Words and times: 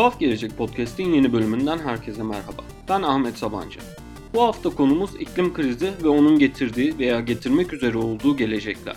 Tuhaf 0.00 0.20
Gelecek 0.20 0.56
Podcast'in 0.56 1.12
yeni 1.12 1.32
bölümünden 1.32 1.78
herkese 1.78 2.22
merhaba. 2.22 2.64
Ben 2.88 3.02
Ahmet 3.02 3.34
Sabancı. 3.34 3.80
Bu 4.34 4.42
hafta 4.42 4.70
konumuz 4.70 5.10
iklim 5.20 5.54
krizi 5.54 5.90
ve 6.04 6.08
onun 6.08 6.38
getirdiği 6.38 6.98
veya 6.98 7.20
getirmek 7.20 7.72
üzere 7.72 7.98
olduğu 7.98 8.36
gelecekler. 8.36 8.96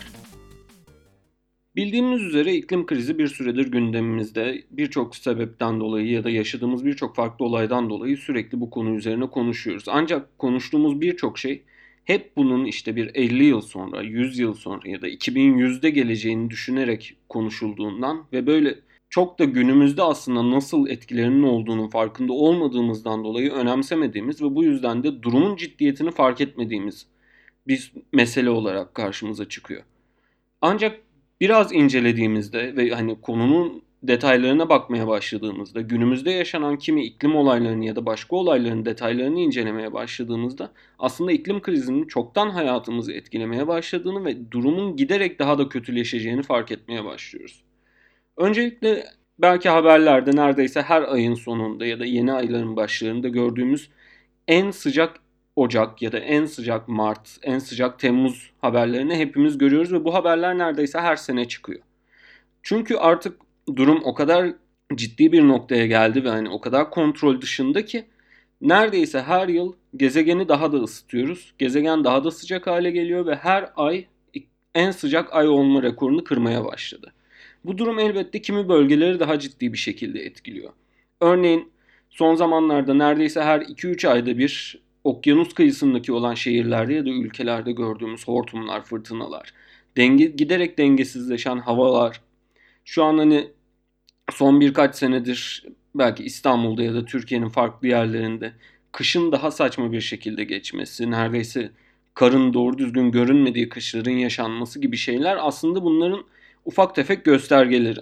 Bildiğimiz 1.75 2.21
üzere 2.21 2.55
iklim 2.55 2.85
krizi 2.85 3.17
bir 3.17 3.27
süredir 3.27 3.71
gündemimizde 3.71 4.63
birçok 4.71 5.15
sebepten 5.15 5.79
dolayı 5.79 6.07
ya 6.07 6.23
da 6.23 6.29
yaşadığımız 6.29 6.85
birçok 6.85 7.15
farklı 7.15 7.45
olaydan 7.45 7.89
dolayı 7.89 8.17
sürekli 8.17 8.59
bu 8.59 8.69
konu 8.69 8.95
üzerine 8.95 9.27
konuşuyoruz. 9.27 9.83
Ancak 9.87 10.39
konuştuğumuz 10.39 11.01
birçok 11.01 11.39
şey 11.39 11.63
hep 12.05 12.37
bunun 12.37 12.65
işte 12.65 12.95
bir 12.95 13.11
50 13.13 13.43
yıl 13.43 13.61
sonra, 13.61 14.01
100 14.01 14.39
yıl 14.39 14.53
sonra 14.53 14.89
ya 14.89 15.01
da 15.01 15.09
2100'de 15.09 15.89
geleceğini 15.89 16.49
düşünerek 16.49 17.15
konuşulduğundan 17.29 18.25
ve 18.33 18.47
böyle 18.47 18.75
çok 19.13 19.39
da 19.39 19.43
günümüzde 19.43 20.03
aslında 20.03 20.51
nasıl 20.51 20.87
etkilerinin 20.87 21.43
olduğunu 21.43 21.89
farkında 21.89 22.33
olmadığımızdan 22.33 23.23
dolayı 23.23 23.51
önemsemediğimiz 23.51 24.41
ve 24.41 24.55
bu 24.55 24.63
yüzden 24.63 25.03
de 25.03 25.23
durumun 25.23 25.55
ciddiyetini 25.55 26.11
fark 26.11 26.41
etmediğimiz 26.41 27.07
bir 27.67 27.93
mesele 28.13 28.49
olarak 28.49 28.95
karşımıza 28.95 29.49
çıkıyor. 29.49 29.83
Ancak 30.61 30.99
biraz 31.41 31.73
incelediğimizde 31.73 32.75
ve 32.75 32.89
hani 32.89 33.21
konunun 33.21 33.83
detaylarına 34.03 34.69
bakmaya 34.69 35.07
başladığımızda, 35.07 35.81
günümüzde 35.81 36.31
yaşanan 36.31 36.77
kimi 36.77 37.05
iklim 37.05 37.35
olaylarını 37.35 37.85
ya 37.85 37.95
da 37.95 38.05
başka 38.05 38.35
olayların 38.35 38.85
detaylarını 38.85 39.39
incelemeye 39.39 39.93
başladığımızda 39.93 40.71
aslında 40.99 41.31
iklim 41.31 41.61
krizinin 41.61 42.07
çoktan 42.07 42.49
hayatımızı 42.49 43.13
etkilemeye 43.13 43.67
başladığını 43.67 44.25
ve 44.25 44.51
durumun 44.51 44.95
giderek 44.95 45.39
daha 45.39 45.57
da 45.57 45.69
kötüleşeceğini 45.69 46.43
fark 46.43 46.71
etmeye 46.71 47.05
başlıyoruz. 47.05 47.63
Öncelikle 48.37 49.05
belki 49.39 49.69
haberlerde 49.69 50.35
neredeyse 50.35 50.81
her 50.81 51.01
ayın 51.01 51.35
sonunda 51.35 51.85
ya 51.85 51.99
da 51.99 52.05
yeni 52.05 52.33
ayların 52.33 52.75
başlarında 52.75 53.27
gördüğümüz 53.27 53.89
en 54.47 54.71
sıcak 54.71 55.19
Ocak 55.55 56.01
ya 56.01 56.11
da 56.11 56.19
en 56.19 56.45
sıcak 56.45 56.87
Mart, 56.87 57.37
en 57.41 57.59
sıcak 57.59 57.99
Temmuz 57.99 58.51
haberlerini 58.61 59.15
hepimiz 59.15 59.57
görüyoruz 59.57 59.93
ve 59.93 60.03
bu 60.03 60.13
haberler 60.13 60.57
neredeyse 60.57 60.99
her 60.99 61.15
sene 61.15 61.47
çıkıyor. 61.47 61.81
Çünkü 62.63 62.95
artık 62.95 63.39
durum 63.75 64.01
o 64.03 64.13
kadar 64.13 64.53
ciddi 64.95 65.31
bir 65.31 65.47
noktaya 65.47 65.85
geldi 65.87 66.23
ve 66.23 66.29
hani 66.29 66.49
o 66.49 66.61
kadar 66.61 66.89
kontrol 66.89 67.41
dışında 67.41 67.85
ki 67.85 68.05
neredeyse 68.61 69.21
her 69.21 69.47
yıl 69.47 69.73
gezegeni 69.97 70.47
daha 70.47 70.71
da 70.71 70.77
ısıtıyoruz. 70.77 71.53
Gezegen 71.59 72.03
daha 72.03 72.23
da 72.23 72.31
sıcak 72.31 72.67
hale 72.67 72.91
geliyor 72.91 73.25
ve 73.25 73.35
her 73.35 73.69
ay 73.75 74.05
en 74.75 74.91
sıcak 74.91 75.33
ay 75.33 75.47
olma 75.47 75.83
rekorunu 75.83 76.23
kırmaya 76.23 76.65
başladı. 76.65 77.13
Bu 77.65 77.77
durum 77.77 77.99
elbette 77.99 78.41
kimi 78.41 78.69
bölgeleri 78.69 79.19
daha 79.19 79.39
ciddi 79.39 79.73
bir 79.73 79.77
şekilde 79.77 80.19
etkiliyor. 80.19 80.73
Örneğin 81.21 81.71
son 82.09 82.35
zamanlarda 82.35 82.93
neredeyse 82.93 83.41
her 83.41 83.61
2-3 83.61 84.07
ayda 84.07 84.37
bir 84.37 84.81
okyanus 85.03 85.53
kıyısındaki 85.53 86.11
olan 86.11 86.33
şehirlerde 86.33 86.93
ya 86.93 87.05
da 87.05 87.09
ülkelerde 87.09 87.71
gördüğümüz 87.71 88.27
hortumlar, 88.27 88.83
fırtınalar, 88.83 89.53
denge, 89.97 90.25
giderek 90.25 90.77
dengesizleşen 90.77 91.57
havalar, 91.57 92.21
şu 92.85 93.03
an 93.03 93.17
hani 93.17 93.47
son 94.31 94.61
birkaç 94.61 94.95
senedir 94.95 95.65
belki 95.95 96.23
İstanbul'da 96.23 96.83
ya 96.83 96.93
da 96.93 97.05
Türkiye'nin 97.05 97.49
farklı 97.49 97.87
yerlerinde 97.87 98.53
kışın 98.91 99.31
daha 99.31 99.51
saçma 99.51 99.91
bir 99.91 100.01
şekilde 100.01 100.43
geçmesi, 100.43 101.11
neredeyse 101.11 101.71
karın 102.13 102.53
doğru 102.53 102.77
düzgün 102.77 103.11
görünmediği 103.11 103.69
kışların 103.69 104.11
yaşanması 104.11 104.81
gibi 104.81 104.97
şeyler 104.97 105.37
aslında 105.39 105.83
bunların 105.83 106.23
ufak 106.65 106.95
tefek 106.95 107.25
göstergeleri. 107.25 107.99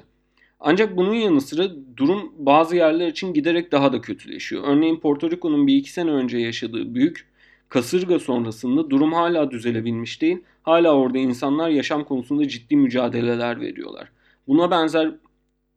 Ancak 0.60 0.98
bunun 0.98 1.14
yanı 1.14 1.42
sıra 1.42 1.72
durum 1.98 2.34
bazı 2.38 2.76
yerler 2.76 3.08
için 3.08 3.34
giderek 3.34 3.72
daha 3.72 3.94
da 3.94 4.02
kötüleşiyor. 4.02 4.64
Örneğin 4.68 5.00
Porto 5.00 5.32
Rico'nun 5.32 5.68
bir 5.68 5.76
iki 5.76 5.92
sene 5.92 6.12
önce 6.12 6.38
yaşadığı 6.38 6.96
büyük 6.96 7.28
kasırga 7.70 8.20
sonrasında 8.20 8.90
durum 8.90 9.14
hala 9.14 9.52
düzelebilmiş 9.52 10.22
değil. 10.22 10.38
Hala 10.64 10.96
orada 10.96 11.18
insanlar 11.18 11.70
yaşam 11.70 12.04
konusunda 12.04 12.48
ciddi 12.48 12.76
mücadeleler 12.76 13.62
veriyorlar. 13.62 14.12
Buna 14.48 14.72
benzer 14.72 15.12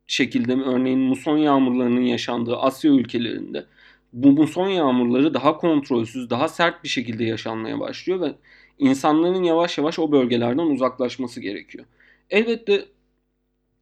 şekilde 0.07 0.53
örneğin 0.53 0.99
muson 0.99 1.37
yağmurlarının 1.37 2.01
yaşandığı 2.01 2.57
Asya 2.57 2.91
ülkelerinde 2.91 3.67
bu 4.13 4.33
muson 4.33 4.69
yağmurları 4.69 5.35
daha 5.35 5.57
kontrolsüz, 5.57 6.31
daha 6.31 6.49
sert 6.49 6.85
bir 6.85 6.89
şekilde 6.89 7.25
yaşanmaya 7.25 7.81
başlıyor 7.81 8.21
ve 8.21 8.33
insanların 8.79 9.43
yavaş 9.43 9.79
yavaş 9.79 9.99
o 9.99 10.13
bölgelerden 10.13 10.67
uzaklaşması 10.67 11.41
gerekiyor. 11.41 11.85
Elbette 12.31 12.85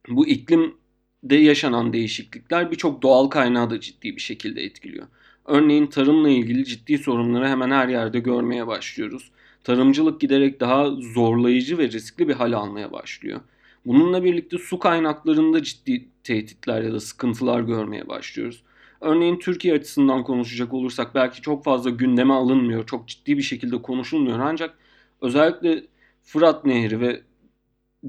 bu 0.09 0.27
iklimde 0.27 1.35
yaşanan 1.35 1.93
değişiklikler 1.93 2.71
birçok 2.71 3.01
doğal 3.01 3.27
kaynağı 3.27 3.69
da 3.69 3.79
ciddi 3.79 4.15
bir 4.15 4.21
şekilde 4.21 4.63
etkiliyor. 4.63 5.07
Örneğin 5.45 5.87
tarımla 5.87 6.29
ilgili 6.29 6.65
ciddi 6.65 6.97
sorunları 6.97 7.47
hemen 7.47 7.71
her 7.71 7.87
yerde 7.87 8.19
görmeye 8.19 8.67
başlıyoruz. 8.67 9.31
Tarımcılık 9.63 10.21
giderek 10.21 10.59
daha 10.59 10.89
zorlayıcı 10.91 11.77
ve 11.77 11.87
riskli 11.91 12.27
bir 12.27 12.33
hal 12.33 12.53
almaya 12.53 12.91
başlıyor. 12.91 13.41
Bununla 13.85 14.23
birlikte 14.23 14.57
su 14.57 14.79
kaynaklarında 14.79 15.63
ciddi 15.63 16.05
tehditler 16.23 16.81
ya 16.81 16.93
da 16.93 16.99
sıkıntılar 16.99 17.61
görmeye 17.61 18.07
başlıyoruz. 18.07 18.63
Örneğin 19.01 19.39
Türkiye 19.39 19.73
açısından 19.73 20.23
konuşacak 20.23 20.73
olursak 20.73 21.15
belki 21.15 21.41
çok 21.41 21.63
fazla 21.63 21.89
gündeme 21.89 22.33
alınmıyor, 22.33 22.85
çok 22.85 23.07
ciddi 23.07 23.37
bir 23.37 23.43
şekilde 23.43 23.81
konuşulmuyor 23.81 24.39
ancak 24.39 24.77
özellikle 25.21 25.83
Fırat 26.23 26.65
Nehri 26.65 27.01
ve 27.01 27.21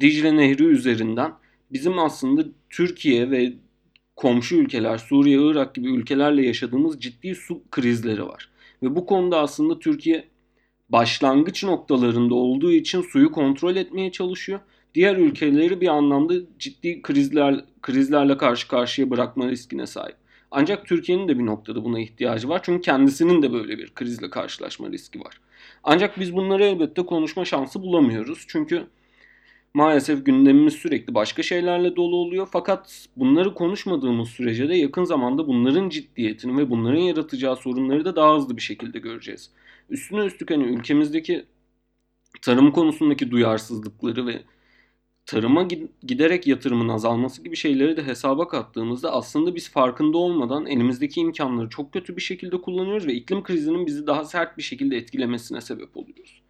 Dicle 0.00 0.36
Nehri 0.36 0.64
üzerinden 0.64 1.32
bizim 1.72 1.98
aslında 1.98 2.44
Türkiye 2.70 3.30
ve 3.30 3.52
komşu 4.16 4.56
ülkeler, 4.56 4.98
Suriye, 4.98 5.38
Irak 5.42 5.74
gibi 5.74 5.88
ülkelerle 5.88 6.46
yaşadığımız 6.46 7.00
ciddi 7.00 7.34
su 7.34 7.62
krizleri 7.70 8.26
var. 8.26 8.50
Ve 8.82 8.96
bu 8.96 9.06
konuda 9.06 9.40
aslında 9.40 9.78
Türkiye 9.78 10.24
başlangıç 10.88 11.64
noktalarında 11.64 12.34
olduğu 12.34 12.72
için 12.72 13.02
suyu 13.02 13.32
kontrol 13.32 13.76
etmeye 13.76 14.12
çalışıyor. 14.12 14.60
Diğer 14.94 15.16
ülkeleri 15.16 15.80
bir 15.80 15.88
anlamda 15.88 16.34
ciddi 16.58 17.02
krizler 17.02 17.64
krizlerle 17.82 18.36
karşı 18.36 18.68
karşıya 18.68 19.10
bırakma 19.10 19.48
riskine 19.48 19.86
sahip. 19.86 20.16
Ancak 20.50 20.86
Türkiye'nin 20.86 21.28
de 21.28 21.38
bir 21.38 21.46
noktada 21.46 21.84
buna 21.84 22.00
ihtiyacı 22.00 22.48
var. 22.48 22.60
Çünkü 22.62 22.80
kendisinin 22.80 23.42
de 23.42 23.52
böyle 23.52 23.78
bir 23.78 23.94
krizle 23.94 24.30
karşılaşma 24.30 24.90
riski 24.90 25.20
var. 25.20 25.40
Ancak 25.84 26.20
biz 26.20 26.34
bunları 26.36 26.64
elbette 26.64 27.02
konuşma 27.02 27.44
şansı 27.44 27.82
bulamıyoruz. 27.82 28.44
Çünkü 28.48 28.86
maalesef 29.74 30.26
gündemimiz 30.26 30.74
sürekli 30.74 31.14
başka 31.14 31.42
şeylerle 31.42 31.96
dolu 31.96 32.16
oluyor. 32.16 32.48
Fakat 32.52 33.08
bunları 33.16 33.54
konuşmadığımız 33.54 34.28
sürece 34.28 34.68
de 34.68 34.74
yakın 34.74 35.04
zamanda 35.04 35.48
bunların 35.48 35.88
ciddiyetini 35.88 36.58
ve 36.58 36.70
bunların 36.70 37.00
yaratacağı 37.00 37.56
sorunları 37.56 38.04
da 38.04 38.16
daha 38.16 38.36
hızlı 38.36 38.56
bir 38.56 38.62
şekilde 38.62 38.98
göreceğiz. 38.98 39.50
Üstüne 39.90 40.24
üstlük 40.24 40.50
hani 40.50 40.64
ülkemizdeki 40.64 41.46
tarım 42.42 42.72
konusundaki 42.72 43.30
duyarsızlıkları 43.30 44.26
ve 44.26 44.42
tarıma 45.26 45.68
giderek 46.02 46.46
yatırımın 46.46 46.88
azalması 46.88 47.42
gibi 47.42 47.56
şeyleri 47.56 47.96
de 47.96 48.06
hesaba 48.06 48.48
kattığımızda 48.48 49.12
aslında 49.12 49.54
biz 49.54 49.70
farkında 49.70 50.18
olmadan 50.18 50.66
elimizdeki 50.66 51.20
imkanları 51.20 51.68
çok 51.68 51.92
kötü 51.92 52.16
bir 52.16 52.22
şekilde 52.22 52.60
kullanıyoruz 52.60 53.06
ve 53.06 53.14
iklim 53.14 53.42
krizinin 53.42 53.86
bizi 53.86 54.06
daha 54.06 54.24
sert 54.24 54.58
bir 54.58 54.62
şekilde 54.62 54.96
etkilemesine 54.96 55.60
sebep 55.60 55.96
oluyoruz. 55.96 56.42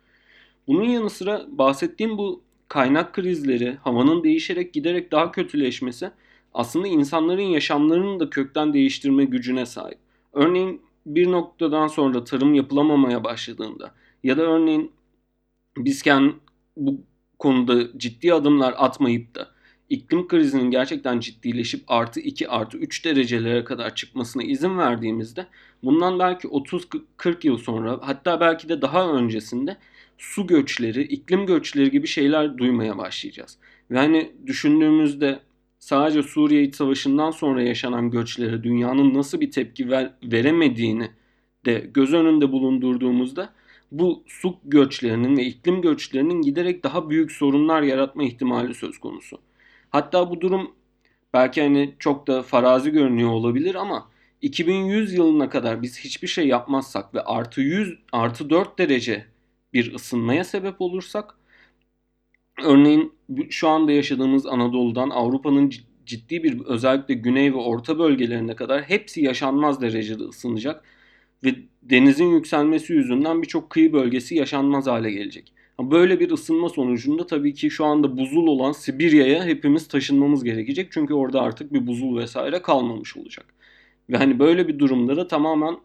Bunun 0.66 0.84
yanı 0.84 1.10
sıra 1.10 1.46
bahsettiğim 1.48 2.18
bu 2.18 2.42
kaynak 2.74 3.12
krizleri, 3.12 3.78
havanın 3.82 4.24
değişerek 4.24 4.72
giderek 4.72 5.12
daha 5.12 5.32
kötüleşmesi 5.32 6.10
aslında 6.54 6.88
insanların 6.88 7.42
yaşamlarını 7.42 8.20
da 8.20 8.30
kökten 8.30 8.74
değiştirme 8.74 9.24
gücüne 9.24 9.66
sahip. 9.66 9.98
Örneğin 10.32 10.82
bir 11.06 11.32
noktadan 11.32 11.86
sonra 11.86 12.24
tarım 12.24 12.54
yapılamamaya 12.54 13.24
başladığında 13.24 13.94
ya 14.24 14.36
da 14.36 14.42
örneğin 14.42 14.92
bizken 15.76 16.32
bu 16.76 17.00
konuda 17.38 17.98
ciddi 17.98 18.34
adımlar 18.34 18.74
atmayıp 18.76 19.34
da 19.34 19.48
iklim 19.88 20.28
krizinin 20.28 20.70
gerçekten 20.70 21.20
ciddileşip 21.20 21.84
artı 21.88 22.20
2 22.20 22.48
artı 22.48 22.78
3 22.78 23.04
derecelere 23.04 23.64
kadar 23.64 23.94
çıkmasına 23.94 24.42
izin 24.42 24.78
verdiğimizde 24.78 25.46
bundan 25.82 26.18
belki 26.18 26.48
30-40 26.48 27.46
yıl 27.46 27.58
sonra 27.58 28.00
hatta 28.02 28.40
belki 28.40 28.68
de 28.68 28.82
daha 28.82 29.12
öncesinde 29.12 29.76
su 30.18 30.46
göçleri, 30.46 31.02
iklim 31.02 31.46
göçleri 31.46 31.90
gibi 31.90 32.06
şeyler 32.06 32.58
duymaya 32.58 32.98
başlayacağız. 32.98 33.58
Ve 33.90 33.98
hani 33.98 34.32
düşündüğümüzde 34.46 35.40
sadece 35.78 36.22
Suriye 36.22 36.62
İç 36.62 36.74
Savaşı'ndan 36.74 37.30
sonra 37.30 37.62
yaşanan 37.62 38.10
göçlere 38.10 38.62
dünyanın 38.62 39.14
nasıl 39.14 39.40
bir 39.40 39.50
tepki 39.50 39.90
ver, 39.90 40.10
veremediğini 40.22 41.10
de 41.66 41.90
göz 41.94 42.14
önünde 42.14 42.52
bulundurduğumuzda 42.52 43.52
bu 43.92 44.24
su 44.26 44.56
göçlerinin 44.64 45.36
ve 45.36 45.44
iklim 45.44 45.82
göçlerinin 45.82 46.42
giderek 46.42 46.84
daha 46.84 47.10
büyük 47.10 47.32
sorunlar 47.32 47.82
yaratma 47.82 48.24
ihtimali 48.24 48.74
söz 48.74 48.98
konusu. 48.98 49.38
Hatta 49.90 50.30
bu 50.30 50.40
durum 50.40 50.70
belki 51.34 51.62
hani 51.62 51.94
çok 51.98 52.26
da 52.26 52.42
farazi 52.42 52.90
görünüyor 52.90 53.30
olabilir 53.30 53.74
ama 53.74 54.08
2100 54.42 55.12
yılına 55.12 55.48
kadar 55.48 55.82
biz 55.82 55.98
hiçbir 55.98 56.28
şey 56.28 56.46
yapmazsak 56.46 57.14
ve 57.14 57.20
artı 57.20 57.60
100 57.60 57.98
artı 58.12 58.50
4 58.50 58.78
derece 58.78 59.26
bir 59.74 59.94
ısınmaya 59.94 60.44
sebep 60.44 60.80
olursak 60.80 61.34
örneğin 62.64 63.12
şu 63.50 63.68
anda 63.68 63.92
yaşadığımız 63.92 64.46
Anadolu'dan 64.46 65.10
Avrupa'nın 65.10 65.72
ciddi 66.06 66.42
bir 66.42 66.60
özellikle 66.60 67.14
güney 67.14 67.52
ve 67.52 67.56
orta 67.56 67.98
bölgelerine 67.98 68.56
kadar 68.56 68.82
hepsi 68.82 69.22
yaşanmaz 69.22 69.80
derecede 69.80 70.22
ısınacak 70.22 70.84
ve 71.44 71.54
denizin 71.82 72.26
yükselmesi 72.26 72.92
yüzünden 72.92 73.42
birçok 73.42 73.70
kıyı 73.70 73.92
bölgesi 73.92 74.34
yaşanmaz 74.34 74.86
hale 74.86 75.10
gelecek. 75.10 75.52
Böyle 75.80 76.20
bir 76.20 76.30
ısınma 76.30 76.68
sonucunda 76.68 77.26
tabii 77.26 77.54
ki 77.54 77.70
şu 77.70 77.84
anda 77.84 78.18
buzul 78.18 78.46
olan 78.46 78.72
Sibirya'ya 78.72 79.44
hepimiz 79.44 79.88
taşınmamız 79.88 80.44
gerekecek. 80.44 80.92
Çünkü 80.92 81.14
orada 81.14 81.42
artık 81.42 81.72
bir 81.72 81.86
buzul 81.86 82.16
vesaire 82.16 82.62
kalmamış 82.62 83.16
olacak. 83.16 83.46
Ve 84.10 84.16
hani 84.16 84.38
böyle 84.38 84.68
bir 84.68 84.78
durumda 84.78 85.16
da 85.16 85.28
tamamen 85.28 85.76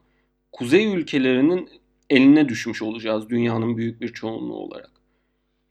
kuzey 0.51 0.93
ülkelerinin 0.93 1.69
eline 2.09 2.49
düşmüş 2.49 2.81
olacağız 2.81 3.29
dünyanın 3.29 3.77
büyük 3.77 4.01
bir 4.01 4.13
çoğunluğu 4.13 4.57
olarak. 4.57 4.91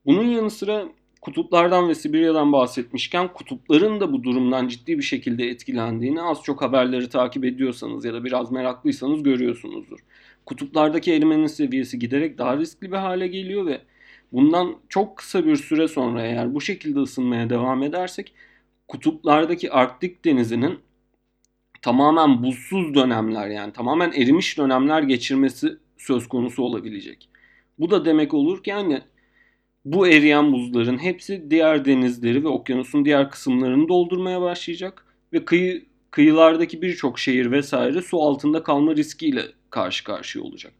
Bunun 0.06 0.25
yanı 0.25 0.50
sıra 0.50 0.88
kutuplardan 1.20 1.88
ve 1.88 1.94
Sibirya'dan 1.94 2.52
bahsetmişken 2.52 3.32
kutupların 3.32 4.00
da 4.00 4.12
bu 4.12 4.23
durumdan 4.23 4.69
ciddi 4.69 4.99
bir 4.99 5.02
şekilde 5.02 5.46
etkilendiğini 5.49 6.23
az 6.23 6.43
çok 6.43 6.62
haberleri 6.62 7.08
takip 7.08 7.44
ediyorsanız 7.44 8.05
ya 8.05 8.14
da 8.14 8.25
biraz 8.25 8.52
meraklıysanız 8.52 9.23
görüyorsunuzdur. 9.23 9.99
Kutuplardaki 10.46 11.12
erimenin 11.12 11.46
seviyesi 11.46 11.99
giderek 11.99 12.38
daha 12.38 12.56
riskli 12.56 12.93
bir 12.93 12.96
hale 12.96 13.29
geliyor 13.29 13.67
ve 13.67 13.81
bundan 14.32 14.76
çok 14.88 15.17
kısa 15.17 15.46
bir 15.46 15.56
süre 15.56 15.88
sonra 15.88 16.23
eğer 16.26 16.55
bu 16.55 16.61
şekilde 16.61 16.99
ısınmaya 16.99 17.50
devam 17.50 17.82
edersek 17.82 18.32
kutuplardaki 18.88 19.73
Arktik 19.73 20.25
denizinin 20.25 20.79
tamamen 21.82 22.43
buzsuz 22.43 22.94
dönemler 22.94 23.49
yani 23.49 23.73
tamamen 23.73 24.12
erimiş 24.12 24.58
dönemler 24.58 25.02
geçirmesi 25.02 25.79
söz 25.99 26.29
konusu 26.29 26.62
olabilecek. 26.62 27.29
Bu 27.79 27.91
da 27.91 28.05
demek 28.05 28.35
olur 28.35 28.62
ki 28.62 28.71
yani 28.71 29.03
bu 29.85 30.09
eriyen 30.09 30.53
buzların 30.53 30.99
hepsi 30.99 31.50
diğer 31.50 31.85
denizleri 31.85 32.45
ve 32.45 32.49
okyanusun 32.49 33.05
diğer 33.05 33.31
kısımlarını 33.31 33.89
doldurmaya 33.89 34.41
başlayacak 34.41 35.05
ve 35.33 35.45
kıyı 35.45 35.85
kıyılardaki 36.11 36.83
birçok 36.83 37.19
şehir 37.19 37.50
vesaire 37.50 38.03
su 38.03 38.23
altında 38.23 38.62
kalma 38.62 38.97
riskiyle 38.97 39.43
karşı 39.71 40.05
karşıya 40.05 40.45
olacak. 40.45 40.73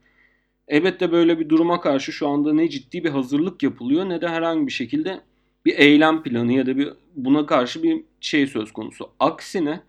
Elbette 0.69 1.13
böyle 1.13 1.39
bir 1.39 1.49
duruma 1.49 1.81
karşı 1.81 2.13
şu 2.13 2.29
anda 2.29 2.53
ne 2.53 2.69
ciddi 2.69 3.05
bir 3.05 3.11
hazırlık 3.11 3.63
yapılıyor 3.63 4.09
ne 4.09 4.21
de 4.21 4.29
herhangi 4.29 4.67
bir 4.67 4.73
şekilde 4.73 5.21
bir 5.67 5.79
eylem 5.79 6.23
planı 6.23 6.53
ya 6.53 6.67
da 6.67 6.77
bir 6.77 6.89
buna 7.17 7.47
karşı 7.47 7.83
bir 7.83 8.05
şey 8.21 8.47
söz 8.47 8.73
konusu. 8.73 9.11
Aksine 9.21 9.81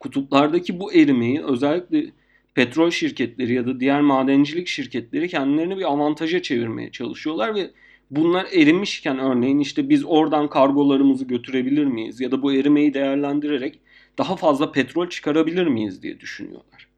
kutuplardaki 0.00 0.80
bu 0.80 0.92
erimeyi 0.92 1.42
özellikle 1.42 2.06
petrol 2.54 2.90
şirketleri 2.90 3.54
ya 3.54 3.66
da 3.66 3.80
diğer 3.80 4.00
madencilik 4.00 4.68
şirketleri 4.68 5.28
kendilerini 5.28 5.78
bir 5.78 5.92
avantaja 5.92 6.42
çevirmeye 6.42 6.90
çalışıyorlar 6.90 7.54
ve 7.54 7.70
bunlar 8.10 8.46
erimişken 8.52 9.18
örneğin 9.18 9.58
işte 9.58 9.88
biz 9.88 10.04
oradan 10.04 10.48
kargolarımızı 10.48 11.24
götürebilir 11.24 11.84
miyiz 11.84 12.20
ya 12.20 12.30
da 12.30 12.42
bu 12.42 12.52
erimeyi 12.52 12.94
değerlendirerek 12.94 13.78
daha 14.18 14.36
fazla 14.36 14.72
petrol 14.72 15.08
çıkarabilir 15.08 15.66
miyiz 15.66 16.02
diye 16.02 16.20
düşünüyorlar. 16.20 16.88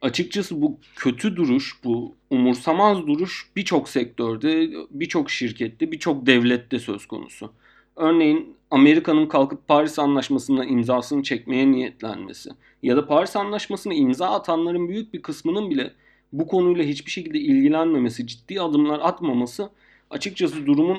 Açıkçası 0.00 0.62
bu 0.62 0.78
kötü 0.96 1.36
duruş, 1.36 1.84
bu 1.84 2.16
umursamaz 2.30 3.06
duruş 3.06 3.46
birçok 3.56 3.88
sektörde, 3.88 4.70
birçok 4.90 5.30
şirkette, 5.30 5.92
birçok 5.92 6.26
devlette 6.26 6.78
söz 6.78 7.06
konusu. 7.06 7.52
Örneğin 7.96 8.56
Amerika'nın 8.72 9.26
kalkıp 9.26 9.68
Paris 9.68 9.98
Anlaşması'na 9.98 10.64
imzasını 10.64 11.22
çekmeye 11.22 11.72
niyetlenmesi 11.72 12.50
ya 12.82 12.96
da 12.96 13.06
Paris 13.06 13.36
Anlaşması'na 13.36 13.94
imza 13.94 14.30
atanların 14.30 14.88
büyük 14.88 15.14
bir 15.14 15.22
kısmının 15.22 15.70
bile 15.70 15.92
bu 16.32 16.46
konuyla 16.46 16.84
hiçbir 16.84 17.10
şekilde 17.10 17.38
ilgilenmemesi, 17.38 18.26
ciddi 18.26 18.60
adımlar 18.60 19.00
atmaması 19.02 19.70
açıkçası 20.10 20.66
durumun 20.66 20.98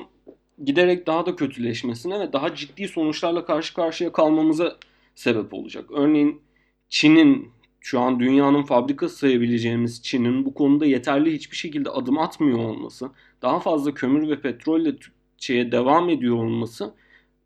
giderek 0.64 1.06
daha 1.06 1.26
da 1.26 1.36
kötüleşmesine 1.36 2.20
ve 2.20 2.32
daha 2.32 2.54
ciddi 2.54 2.88
sonuçlarla 2.88 3.44
karşı 3.44 3.74
karşıya 3.74 4.12
kalmamıza 4.12 4.76
sebep 5.14 5.54
olacak. 5.54 5.84
Örneğin 5.90 6.40
Çin'in 6.88 7.50
şu 7.80 8.00
an 8.00 8.20
dünyanın 8.20 8.62
fabrikası 8.62 9.16
sayabileceğimiz 9.16 10.02
Çin'in 10.02 10.44
bu 10.44 10.54
konuda 10.54 10.86
yeterli 10.86 11.32
hiçbir 11.32 11.56
şekilde 11.56 11.90
adım 11.90 12.18
atmıyor 12.18 12.58
olması, 12.58 13.10
daha 13.42 13.60
fazla 13.60 13.94
kömür 13.94 14.28
ve 14.28 14.40
petrolle 14.40 14.96
şeye 15.38 15.72
devam 15.72 16.08
ediyor 16.08 16.36
olması 16.36 16.94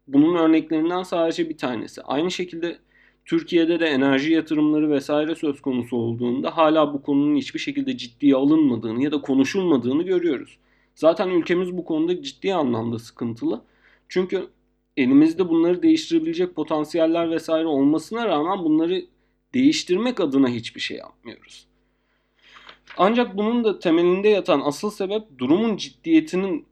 bunun 0.09 0.35
örneklerinden 0.35 1.03
sadece 1.03 1.49
bir 1.49 1.57
tanesi. 1.57 2.03
Aynı 2.03 2.31
şekilde 2.31 2.79
Türkiye'de 3.25 3.81
de 3.81 3.87
enerji 3.87 4.33
yatırımları 4.33 4.91
vesaire 4.91 5.35
söz 5.35 5.61
konusu 5.61 5.97
olduğunda 5.97 6.57
hala 6.57 6.95
bu 6.95 7.03
konunun 7.03 7.37
hiçbir 7.37 7.61
şekilde 7.61 7.97
ciddiye 7.97 8.35
alınmadığını 8.35 9.03
ya 9.03 9.13
da 9.13 9.21
konuşulmadığını 9.21 10.03
görüyoruz. 10.03 10.59
Zaten 10.95 11.29
ülkemiz 11.29 11.77
bu 11.77 11.85
konuda 11.85 12.23
ciddi 12.23 12.55
anlamda 12.55 12.99
sıkıntılı. 12.99 13.63
Çünkü 14.09 14.49
elimizde 14.97 15.49
bunları 15.49 15.83
değiştirebilecek 15.83 16.55
potansiyeller 16.55 17.31
vesaire 17.31 17.67
olmasına 17.67 18.27
rağmen 18.27 18.65
bunları 18.65 19.05
değiştirmek 19.55 20.21
adına 20.21 20.49
hiçbir 20.49 20.81
şey 20.81 20.97
yapmıyoruz. 20.97 21.67
Ancak 22.97 23.37
bunun 23.37 23.65
da 23.65 23.79
temelinde 23.79 24.29
yatan 24.29 24.61
asıl 24.65 24.91
sebep 24.91 25.23
durumun 25.39 25.77
ciddiyetinin 25.77 26.67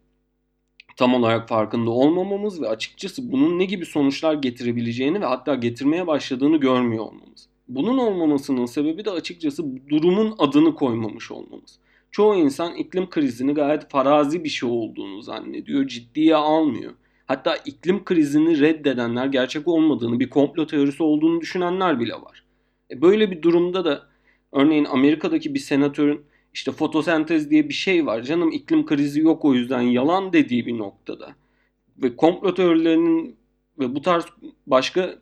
tam 0.96 1.14
olarak 1.14 1.48
farkında 1.48 1.90
olmamamız 1.90 2.62
ve 2.62 2.68
açıkçası 2.68 3.32
bunun 3.32 3.58
ne 3.58 3.64
gibi 3.64 3.86
sonuçlar 3.86 4.34
getirebileceğini 4.34 5.20
ve 5.20 5.24
hatta 5.24 5.54
getirmeye 5.54 6.06
başladığını 6.06 6.56
görmüyor 6.56 7.04
olmamız. 7.04 7.48
Bunun 7.68 7.98
olmamasının 7.98 8.66
sebebi 8.66 9.04
de 9.04 9.10
açıkçası 9.10 9.64
durumun 9.88 10.34
adını 10.38 10.74
koymamış 10.74 11.30
olmamız. 11.30 11.78
Çoğu 12.10 12.34
insan 12.34 12.74
iklim 12.74 13.10
krizini 13.10 13.54
gayet 13.54 13.90
farazi 13.90 14.44
bir 14.44 14.48
şey 14.48 14.68
olduğunu 14.68 15.22
zannediyor, 15.22 15.86
ciddiye 15.86 16.36
almıyor. 16.36 16.92
Hatta 17.26 17.56
iklim 17.56 18.04
krizini 18.04 18.60
reddedenler 18.60 19.26
gerçek 19.26 19.68
olmadığını, 19.68 20.20
bir 20.20 20.30
komplo 20.30 20.66
teorisi 20.66 21.02
olduğunu 21.02 21.40
düşünenler 21.40 22.00
bile 22.00 22.12
var. 22.12 22.44
E 22.90 23.02
böyle 23.02 23.30
bir 23.30 23.42
durumda 23.42 23.84
da 23.84 24.06
örneğin 24.52 24.84
Amerika'daki 24.84 25.54
bir 25.54 25.58
senatörün 25.58 26.20
işte 26.56 26.72
fotosentez 26.72 27.50
diye 27.50 27.68
bir 27.68 27.74
şey 27.74 28.06
var. 28.06 28.22
Canım 28.22 28.52
iklim 28.52 28.86
krizi 28.86 29.20
yok 29.20 29.44
o 29.44 29.54
yüzden 29.54 29.80
yalan 29.80 30.32
dediği 30.32 30.66
bir 30.66 30.78
noktada. 30.78 31.34
Ve 31.98 32.16
komplo 32.16 32.54
teorilerinin 32.54 33.36
ve 33.78 33.94
bu 33.94 34.02
tarz 34.02 34.24
başka 34.66 35.18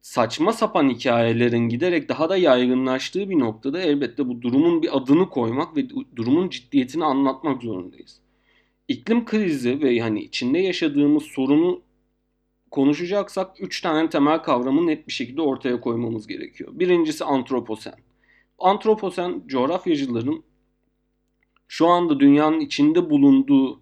saçma 0.00 0.52
sapan 0.52 0.90
hikayelerin 0.90 1.68
giderek 1.68 2.08
daha 2.08 2.28
da 2.28 2.36
yaygınlaştığı 2.36 3.30
bir 3.30 3.38
noktada 3.38 3.80
elbette 3.80 4.28
bu 4.28 4.42
durumun 4.42 4.82
bir 4.82 4.96
adını 4.96 5.28
koymak 5.28 5.76
ve 5.76 5.88
durumun 6.16 6.48
ciddiyetini 6.48 7.04
anlatmak 7.04 7.62
zorundayız. 7.62 8.20
İklim 8.88 9.24
krizi 9.24 9.82
ve 9.82 9.94
yani 9.94 10.20
içinde 10.20 10.58
yaşadığımız 10.58 11.22
sorunu 11.22 11.80
konuşacaksak 12.70 13.60
üç 13.60 13.80
tane 13.80 14.10
temel 14.10 14.38
kavramı 14.38 14.86
net 14.86 15.08
bir 15.08 15.12
şekilde 15.12 15.42
ortaya 15.42 15.80
koymamız 15.80 16.26
gerekiyor. 16.26 16.70
Birincisi 16.74 17.24
antroposen. 17.24 18.07
Antroposen 18.58 19.42
coğrafyacıların 19.46 20.44
şu 21.68 21.86
anda 21.86 22.20
dünyanın 22.20 22.60
içinde 22.60 23.10
bulunduğu 23.10 23.80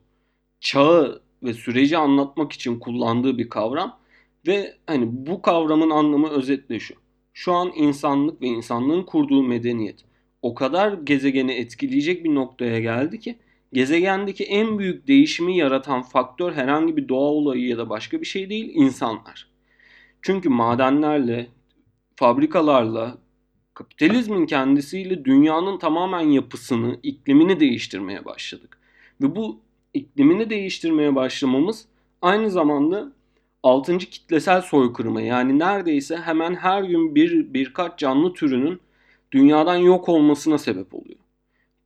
çağı 0.61 1.23
ve 1.43 1.55
süreci 1.55 1.99
anlatmak 1.99 2.53
için 2.53 2.79
kullandığı 2.79 3.39
bir 3.39 3.49
kavram 3.49 3.99
ve 4.47 4.77
hani 4.87 5.09
bu 5.27 5.43
kavramın 5.43 5.91
anlamı 5.91 6.29
özetle 6.29 6.81
şu. 6.81 6.95
Şu 7.33 7.53
an 7.53 7.73
insanlık 7.77 8.43
ve 8.43 8.47
insanlığın 8.47 9.03
kurduğu 9.03 9.43
medeniyet 9.43 10.05
o 10.43 10.55
kadar 10.55 10.93
gezegeni 10.93 11.53
etkileyecek 11.53 12.25
bir 12.25 12.35
noktaya 12.35 12.81
geldi 12.81 13.21
ki 13.21 13.39
gezegendeki 13.73 14.45
en 14.45 14.79
büyük 14.79 15.09
değişimi 15.09 15.57
yaratan 15.57 16.03
faktör 16.03 16.53
herhangi 16.53 16.97
bir 16.97 17.09
doğa 17.09 17.31
olayı 17.31 17.67
ya 17.69 17.79
da 17.79 17.91
başka 17.91 18.21
bir 18.21 18.27
şey 18.27 18.51
değil 18.51 18.71
insanlar. 18.75 19.49
Çünkü 20.23 20.49
madenlerle, 20.49 21.47
fabrikalarla, 22.17 23.19
kapitalizmin 23.77 24.47
kendisiyle 24.47 25.25
dünyanın 25.25 25.79
tamamen 25.79 26.21
yapısını, 26.21 26.99
iklimini 27.03 27.61
değiştirmeye 27.61 28.25
başladık. 28.25 28.79
Ve 29.21 29.37
bu 29.37 29.61
iklimini 29.95 30.51
değiştirmeye 30.51 31.15
başlamamız 31.15 31.87
aynı 32.23 32.51
zamanda 32.51 33.13
6. 33.63 33.99
kitlesel 33.99 34.63
soykırıma 34.63 35.21
yani 35.21 35.59
neredeyse 35.59 36.17
hemen 36.17 36.55
her 36.55 36.83
gün 36.83 37.15
bir 37.15 37.55
birkaç 37.55 37.99
canlı 37.99 38.33
türünün 38.33 38.81
dünyadan 39.33 39.77
yok 39.77 40.09
olmasına 40.09 40.59
sebep 40.59 40.95
oluyor. 40.95 41.19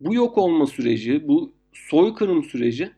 Bu 0.01 0.15
yok 0.15 0.39
olma 0.39 0.67
süreci, 0.67 1.29
bu 1.29 1.53
soykırım 1.73 2.45
süreci 2.45 2.91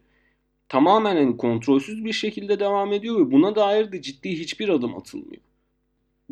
tamamen 0.69 1.37
kontrolsüz 1.37 2.05
bir 2.05 2.13
şekilde 2.13 2.61
devam 2.61 2.93
ediyor 2.93 3.21
ve 3.21 3.33
buna 3.33 3.57
dair 3.57 3.93
de 3.93 4.03
ciddi 4.03 4.31
hiçbir 4.31 4.69
adım 4.69 4.97
atılmıyor. 4.97 5.43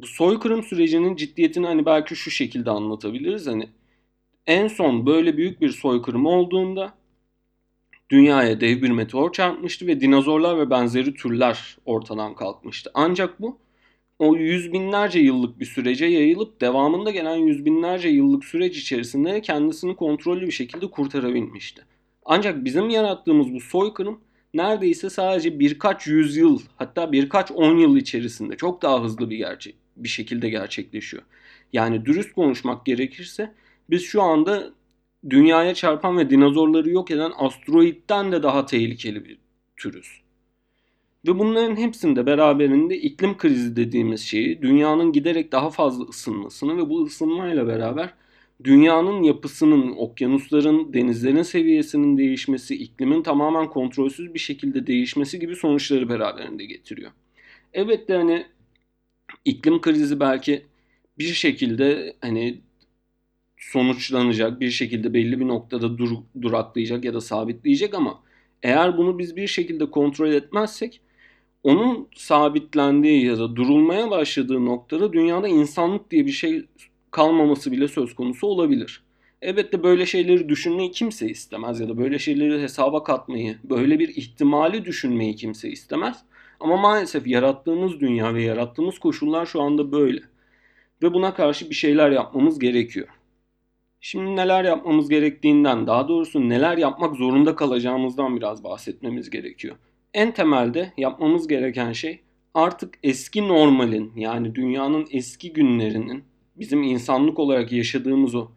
Bu 0.02 0.06
soykırım 0.06 0.62
sürecinin 0.62 1.16
ciddiyetini 1.16 1.66
hani 1.66 1.86
belki 1.86 2.16
şu 2.16 2.30
şekilde 2.30 2.70
anlatabiliriz. 2.70 3.46
Hani 3.46 3.68
en 4.46 4.68
son 4.68 5.06
böyle 5.06 5.36
büyük 5.36 5.60
bir 5.60 5.70
soykırım 5.70 6.26
olduğunda 6.26 6.94
dünyaya 8.10 8.60
dev 8.60 8.82
bir 8.82 8.90
meteor 8.90 9.32
çarpmıştı 9.32 9.86
ve 9.86 10.00
dinozorlar 10.00 10.58
ve 10.58 10.70
benzeri 10.70 11.14
türler 11.14 11.76
ortadan 11.84 12.34
kalkmıştı. 12.34 12.90
Ancak 12.94 13.40
bu 13.40 13.58
o 14.18 14.36
yüz 14.36 14.72
binlerce 14.72 15.20
yıllık 15.20 15.60
bir 15.60 15.66
sürece 15.66 16.06
yayılıp 16.06 16.60
devamında 16.60 17.10
gelen 17.10 17.36
yüz 17.36 17.64
binlerce 17.64 18.08
yıllık 18.08 18.44
süreç 18.44 18.76
içerisinde 18.78 19.40
kendisini 19.42 19.96
kontrollü 19.96 20.46
bir 20.46 20.52
şekilde 20.52 20.90
kurtarabilmişti. 20.90 21.84
Ancak 22.24 22.64
bizim 22.64 22.90
yarattığımız 22.90 23.54
bu 23.54 23.60
soykırım 23.60 24.20
neredeyse 24.54 25.10
sadece 25.10 25.58
birkaç 25.58 26.06
yüzyıl 26.06 26.60
hatta 26.76 27.12
birkaç 27.12 27.50
on 27.50 27.76
yıl 27.78 27.96
içerisinde 27.96 28.56
çok 28.56 28.82
daha 28.82 29.02
hızlı 29.02 29.30
bir 29.30 29.36
gerçek 29.36 29.79
bir 30.04 30.08
şekilde 30.08 30.48
gerçekleşiyor. 30.48 31.22
Yani 31.72 32.04
dürüst 32.04 32.32
konuşmak 32.32 32.86
gerekirse 32.86 33.54
biz 33.90 34.02
şu 34.02 34.22
anda 34.22 34.70
dünyaya 35.30 35.74
çarpan 35.74 36.18
ve 36.18 36.30
dinozorları 36.30 36.90
yok 36.90 37.10
eden 37.10 37.32
asteroitten 37.36 38.32
de 38.32 38.42
daha 38.42 38.66
tehlikeli 38.66 39.24
bir 39.24 39.38
türüz. 39.76 40.20
Ve 41.26 41.38
bunların 41.38 41.76
hepsinde 41.76 42.26
beraberinde 42.26 42.96
iklim 42.96 43.36
krizi 43.36 43.76
dediğimiz 43.76 44.20
şeyi, 44.20 44.62
dünyanın 44.62 45.12
giderek 45.12 45.52
daha 45.52 45.70
fazla 45.70 46.04
ısınmasını 46.04 46.76
ve 46.76 46.88
bu 46.88 47.04
ısınmayla 47.04 47.66
beraber 47.66 48.14
dünyanın 48.64 49.22
yapısının, 49.22 49.92
okyanusların, 49.96 50.92
denizlerin 50.92 51.42
seviyesinin 51.42 52.18
değişmesi, 52.18 52.74
iklimin 52.74 53.22
tamamen 53.22 53.70
kontrolsüz 53.70 54.34
bir 54.34 54.38
şekilde 54.38 54.86
değişmesi 54.86 55.38
gibi 55.38 55.56
sonuçları 55.56 56.08
beraberinde 56.08 56.64
getiriyor. 56.64 57.10
Evet 57.72 58.08
de 58.08 58.16
hani 58.16 58.46
iklim 59.44 59.80
krizi 59.80 60.20
belki 60.20 60.66
bir 61.18 61.32
şekilde 61.34 62.16
hani 62.20 62.60
sonuçlanacak, 63.56 64.60
bir 64.60 64.70
şekilde 64.70 65.14
belli 65.14 65.40
bir 65.40 65.48
noktada 65.48 65.98
dur, 65.98 66.10
duraklayacak 66.42 67.04
ya 67.04 67.14
da 67.14 67.20
sabitleyecek 67.20 67.94
ama 67.94 68.22
eğer 68.62 68.98
bunu 68.98 69.18
biz 69.18 69.36
bir 69.36 69.46
şekilde 69.46 69.90
kontrol 69.90 70.32
etmezsek 70.32 71.00
onun 71.62 72.08
sabitlendiği 72.16 73.24
ya 73.24 73.38
da 73.38 73.56
durulmaya 73.56 74.10
başladığı 74.10 74.64
noktada 74.64 75.12
dünyada 75.12 75.48
insanlık 75.48 76.10
diye 76.10 76.26
bir 76.26 76.32
şey 76.32 76.64
kalmaması 77.10 77.72
bile 77.72 77.88
söz 77.88 78.14
konusu 78.14 78.46
olabilir. 78.46 79.02
Elbette 79.42 79.82
böyle 79.82 80.06
şeyleri 80.06 80.48
düşünmeyi 80.48 80.90
kimse 80.90 81.28
istemez 81.28 81.80
ya 81.80 81.88
da 81.88 81.98
böyle 81.98 82.18
şeyleri 82.18 82.62
hesaba 82.62 83.04
katmayı, 83.04 83.58
böyle 83.64 83.98
bir 83.98 84.08
ihtimali 84.08 84.84
düşünmeyi 84.84 85.36
kimse 85.36 85.70
istemez. 85.70 86.24
Ama 86.60 86.76
maalesef 86.76 87.26
yarattığımız 87.26 88.00
dünya 88.00 88.34
ve 88.34 88.42
yarattığımız 88.42 88.98
koşullar 88.98 89.46
şu 89.46 89.62
anda 89.62 89.92
böyle. 89.92 90.20
Ve 91.02 91.14
buna 91.14 91.34
karşı 91.34 91.70
bir 91.70 91.74
şeyler 91.74 92.10
yapmamız 92.10 92.58
gerekiyor. 92.58 93.08
Şimdi 94.00 94.36
neler 94.36 94.64
yapmamız 94.64 95.08
gerektiğinden, 95.08 95.86
daha 95.86 96.08
doğrusu 96.08 96.48
neler 96.48 96.78
yapmak 96.78 97.16
zorunda 97.16 97.56
kalacağımızdan 97.56 98.36
biraz 98.36 98.64
bahsetmemiz 98.64 99.30
gerekiyor. 99.30 99.76
En 100.14 100.32
temelde 100.32 100.92
yapmamız 100.96 101.48
gereken 101.48 101.92
şey 101.92 102.20
artık 102.54 102.98
eski 103.02 103.48
normalin 103.48 104.12
yani 104.16 104.54
dünyanın 104.54 105.06
eski 105.10 105.52
günlerinin 105.52 106.24
bizim 106.56 106.82
insanlık 106.82 107.38
olarak 107.38 107.72
yaşadığımız 107.72 108.34
o 108.34 108.48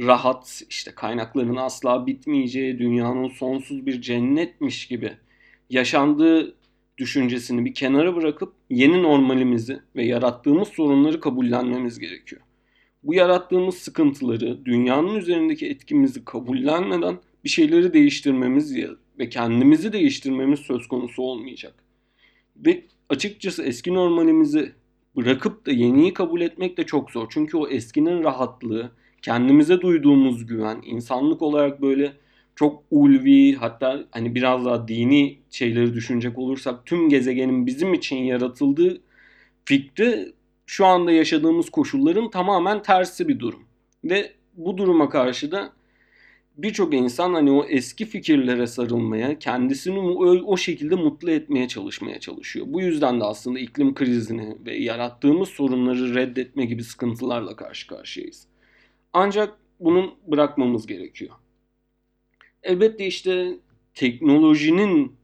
rahat 0.00 0.62
işte 0.68 0.90
kaynakların 0.94 1.56
asla 1.56 2.06
bitmeyeceği 2.06 2.78
dünyanın 2.78 3.28
sonsuz 3.28 3.86
bir 3.86 4.00
cennetmiş 4.00 4.86
gibi 4.88 5.12
yaşandığı 5.70 6.54
düşüncesini 7.02 7.64
bir 7.64 7.74
kenara 7.74 8.16
bırakıp 8.16 8.52
yeni 8.70 9.02
normalimizi 9.02 9.80
ve 9.96 10.04
yarattığımız 10.04 10.68
sorunları 10.68 11.20
kabullenmemiz 11.20 11.98
gerekiyor. 11.98 12.42
Bu 13.02 13.14
yarattığımız 13.14 13.74
sıkıntıları, 13.74 14.64
dünyanın 14.64 15.14
üzerindeki 15.14 15.68
etkimizi 15.68 16.24
kabullenmeden 16.24 17.18
bir 17.44 17.48
şeyleri 17.48 17.92
değiştirmemiz 17.92 18.76
ve 19.18 19.28
kendimizi 19.28 19.92
değiştirmemiz 19.92 20.60
söz 20.60 20.88
konusu 20.88 21.22
olmayacak. 21.22 21.74
Ve 22.56 22.84
açıkçası 23.08 23.62
eski 23.62 23.94
normalimizi 23.94 24.72
bırakıp 25.16 25.66
da 25.66 25.70
yeniyi 25.70 26.14
kabul 26.14 26.40
etmek 26.40 26.76
de 26.76 26.86
çok 26.86 27.10
zor. 27.10 27.26
Çünkü 27.30 27.56
o 27.56 27.68
eskinin 27.68 28.24
rahatlığı, 28.24 28.92
kendimize 29.22 29.80
duyduğumuz 29.80 30.46
güven, 30.46 30.82
insanlık 30.84 31.42
olarak 31.42 31.82
böyle 31.82 32.12
çok 32.54 32.82
ulvi 32.90 33.54
hatta 33.54 34.04
hani 34.10 34.34
biraz 34.34 34.64
daha 34.64 34.88
dini 34.88 35.38
şeyleri 35.50 35.94
düşünecek 35.94 36.38
olursak 36.38 36.86
tüm 36.86 37.08
gezegenin 37.08 37.66
bizim 37.66 37.94
için 37.94 38.16
yaratıldığı 38.16 39.00
fikri 39.64 40.32
şu 40.66 40.86
anda 40.86 41.12
yaşadığımız 41.12 41.70
koşulların 41.70 42.30
tamamen 42.30 42.82
tersi 42.82 43.28
bir 43.28 43.38
durum. 43.38 43.62
Ve 44.04 44.32
bu 44.54 44.78
duruma 44.78 45.08
karşı 45.08 45.52
da 45.52 45.72
birçok 46.56 46.94
insan 46.94 47.34
hani 47.34 47.50
o 47.50 47.64
eski 47.64 48.06
fikirlere 48.06 48.66
sarılmaya, 48.66 49.38
kendisini 49.38 49.98
o 50.44 50.56
şekilde 50.56 50.94
mutlu 50.94 51.30
etmeye 51.30 51.68
çalışmaya 51.68 52.20
çalışıyor. 52.20 52.66
Bu 52.68 52.80
yüzden 52.80 53.20
de 53.20 53.24
aslında 53.24 53.58
iklim 53.58 53.94
krizini 53.94 54.56
ve 54.66 54.76
yarattığımız 54.76 55.48
sorunları 55.48 56.14
reddetme 56.14 56.64
gibi 56.64 56.84
sıkıntılarla 56.84 57.56
karşı 57.56 57.86
karşıyayız. 57.86 58.46
Ancak 59.12 59.58
bunun 59.80 60.14
bırakmamız 60.26 60.86
gerekiyor. 60.86 61.34
Elbette 62.62 63.06
işte 63.06 63.58
teknolojinin 63.94 65.16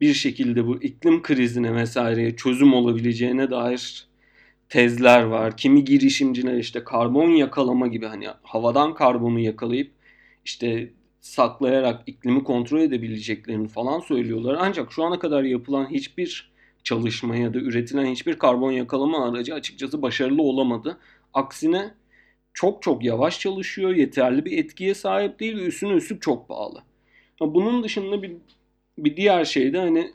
bir 0.00 0.14
şekilde 0.14 0.66
bu 0.66 0.82
iklim 0.82 1.22
krizine 1.22 1.74
vesaireye 1.74 2.36
çözüm 2.36 2.74
olabileceğine 2.74 3.50
dair 3.50 4.08
tezler 4.68 5.22
var. 5.22 5.56
Kimi 5.56 5.84
girişimciler 5.84 6.58
işte 6.58 6.84
karbon 6.84 7.30
yakalama 7.30 7.86
gibi 7.86 8.06
hani 8.06 8.28
havadan 8.42 8.94
karbonu 8.94 9.40
yakalayıp 9.40 9.92
işte 10.44 10.92
saklayarak 11.20 12.02
iklimi 12.06 12.44
kontrol 12.44 12.80
edebileceklerini 12.80 13.68
falan 13.68 14.00
söylüyorlar. 14.00 14.56
Ancak 14.60 14.92
şu 14.92 15.04
ana 15.04 15.18
kadar 15.18 15.42
yapılan 15.42 15.90
hiçbir 15.90 16.52
çalışma 16.84 17.36
ya 17.36 17.54
da 17.54 17.58
üretilen 17.58 18.06
hiçbir 18.06 18.38
karbon 18.38 18.72
yakalama 18.72 19.28
aracı 19.28 19.54
açıkçası 19.54 20.02
başarılı 20.02 20.42
olamadı. 20.42 20.98
Aksine 21.34 21.94
çok 22.58 22.82
çok 22.82 23.04
yavaş 23.04 23.40
çalışıyor, 23.40 23.94
yeterli 23.94 24.44
bir 24.44 24.58
etkiye 24.58 24.94
sahip 24.94 25.40
değil 25.40 25.56
ve 25.56 25.62
üstüne 25.62 25.92
üstlük 25.92 26.22
çok 26.22 26.48
pahalı. 26.48 26.82
Bunun 27.40 27.82
dışında 27.82 28.22
bir, 28.22 28.32
bir 28.98 29.16
diğer 29.16 29.44
şey 29.44 29.72
de 29.72 29.78
hani 29.78 30.12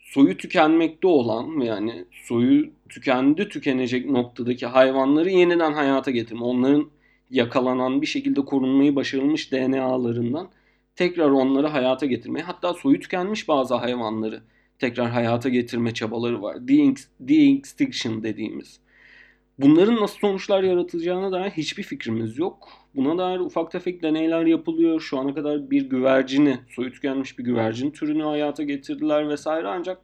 soyu 0.00 0.36
tükenmekte 0.36 1.06
olan 1.06 1.60
yani 1.60 2.04
soyu 2.12 2.70
tükendi 2.88 3.48
tükenecek 3.48 4.10
noktadaki 4.10 4.66
hayvanları 4.66 5.30
yeniden 5.30 5.72
hayata 5.72 6.10
getirme. 6.10 6.44
Onların 6.44 6.90
yakalanan 7.30 8.02
bir 8.02 8.06
şekilde 8.06 8.40
korunmayı 8.40 8.96
başarılmış 8.96 9.52
DNA'larından 9.52 10.48
tekrar 10.96 11.30
onları 11.30 11.66
hayata 11.66 12.06
getirmeye 12.06 12.42
hatta 12.42 12.74
soyu 12.74 13.00
tükenmiş 13.00 13.48
bazı 13.48 13.74
hayvanları 13.74 14.42
tekrar 14.78 15.10
hayata 15.10 15.48
getirme 15.48 15.94
çabaları 15.94 16.42
var. 16.42 16.56
De-extinction 16.58 18.22
dediğimiz. 18.22 18.83
Bunların 19.58 19.96
nasıl 19.96 20.18
sonuçlar 20.18 20.62
yaratacağına 20.62 21.32
dair 21.32 21.50
hiçbir 21.50 21.82
fikrimiz 21.82 22.38
yok. 22.38 22.68
Buna 22.96 23.18
dair 23.18 23.40
ufak 23.40 23.70
tefek 23.70 24.02
deneyler 24.02 24.46
yapılıyor. 24.46 25.00
Şu 25.00 25.18
ana 25.18 25.34
kadar 25.34 25.70
bir 25.70 25.90
güvercini, 25.90 26.58
soyu 26.68 26.92
tükenmiş 26.92 27.38
bir 27.38 27.44
güvercin 27.44 27.90
türünü 27.90 28.22
hayata 28.22 28.62
getirdiler 28.62 29.28
vesaire 29.28 29.68
ancak 29.68 29.98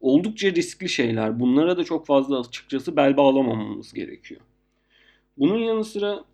oldukça 0.00 0.50
riskli 0.50 0.88
şeyler. 0.88 1.40
Bunlara 1.40 1.76
da 1.76 1.84
çok 1.84 2.06
fazla 2.06 2.40
açıkçası 2.40 2.96
bel 2.96 3.16
bağlamamamız 3.16 3.92
gerekiyor. 3.92 4.40
Bunun 5.38 5.58
yanı 5.58 5.84
sıra 5.84 6.24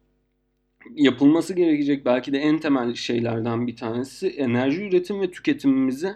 yapılması 0.95 1.55
gerekecek 1.55 2.05
belki 2.05 2.33
de 2.33 2.39
en 2.39 2.59
temel 2.59 2.95
şeylerden 2.95 3.67
bir 3.67 3.77
tanesi 3.77 4.29
enerji 4.29 4.83
üretim 4.83 5.21
ve 5.21 5.31
tüketimimizi 5.31 6.15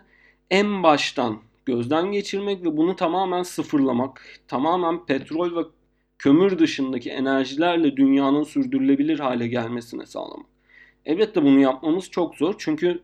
en 0.51 0.83
baştan 0.83 1.41
gözden 1.67 2.13
geçirmek 2.13 2.65
ve 2.65 2.77
bunu 2.77 2.97
tamamen 2.97 3.43
sıfırlamak. 3.43 4.41
Tamamen 4.49 5.07
petrol 5.07 5.57
ve 5.57 5.61
kömür 6.19 6.59
dışındaki 6.59 7.11
enerjilerle 7.11 7.97
dünyanın 7.97 8.43
sürdürülebilir 8.43 9.19
hale 9.19 9.49
gelmesine 9.49 10.07
sağlamak. 10.07 10.47
Elbette 11.05 11.43
bunu 11.43 11.61
yapmamız 11.61 12.11
çok 12.11 12.35
zor 12.37 12.55
çünkü 12.59 13.03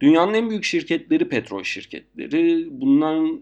dünyanın 0.00 0.34
en 0.34 0.50
büyük 0.50 0.64
şirketleri 0.64 1.28
petrol 1.28 1.62
şirketleri. 1.62 2.66
Bunların 2.70 3.40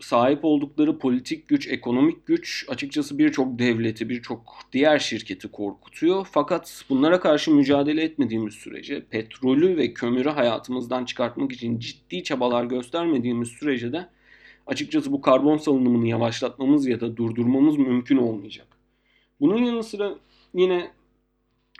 sahip 0.00 0.44
oldukları 0.44 0.98
politik 0.98 1.48
güç, 1.48 1.68
ekonomik 1.68 2.26
güç 2.26 2.66
açıkçası 2.68 3.18
birçok 3.18 3.58
devleti, 3.58 4.08
birçok 4.08 4.58
diğer 4.72 4.98
şirketi 4.98 5.48
korkutuyor. 5.48 6.28
Fakat 6.30 6.84
bunlara 6.90 7.20
karşı 7.20 7.50
mücadele 7.50 8.02
etmediğimiz 8.02 8.54
sürece, 8.54 9.04
petrolü 9.04 9.76
ve 9.76 9.94
kömürü 9.94 10.28
hayatımızdan 10.28 11.04
çıkartmak 11.04 11.52
için 11.52 11.78
ciddi 11.78 12.22
çabalar 12.22 12.64
göstermediğimiz 12.64 13.48
sürece 13.48 13.92
de 13.92 14.08
açıkçası 14.66 15.12
bu 15.12 15.20
karbon 15.20 15.56
salınımını 15.56 16.08
yavaşlatmamız 16.08 16.86
ya 16.86 17.00
da 17.00 17.16
durdurmamız 17.16 17.76
mümkün 17.76 18.16
olmayacak. 18.16 18.66
Bunun 19.40 19.64
yanı 19.64 19.82
sıra 19.82 20.14
yine 20.54 20.90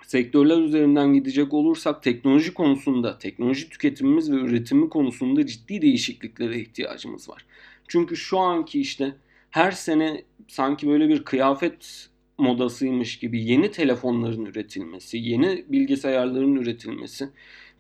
sektörler 0.07 0.59
üzerinden 0.59 1.15
gidecek 1.15 1.55
olursak 1.55 2.03
teknoloji 2.03 2.55
konusunda, 2.55 3.19
teknoloji 3.19 3.69
tüketimimiz 3.69 4.33
ve 4.33 4.37
üretimi 4.37 4.89
konusunda 4.89 5.47
ciddi 5.47 5.83
değişikliklere 5.83 6.61
ihtiyacımız 6.61 7.29
var. 7.29 7.47
Çünkü 7.89 8.17
şu 8.17 8.39
anki 8.39 8.81
işte 8.81 9.15
her 9.51 9.71
sene 9.71 10.23
sanki 10.49 10.89
böyle 10.89 11.09
bir 11.09 11.25
kıyafet 11.25 12.09
modasıymış 12.39 13.19
gibi 13.19 13.45
yeni 13.45 13.71
telefonların 13.71 14.45
üretilmesi, 14.45 15.19
yeni 15.19 15.65
bilgisayarların 15.69 16.55
üretilmesi 16.55 17.29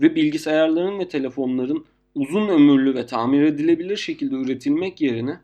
ve 0.00 0.14
bilgisayarların 0.14 0.98
ve 0.98 1.08
telefonların 1.08 1.84
uzun 2.14 2.48
ömürlü 2.48 2.94
ve 2.94 3.06
tamir 3.06 3.42
edilebilir 3.42 3.96
şekilde 3.96 4.34
üretilmek 4.34 5.00
yerine 5.00 5.40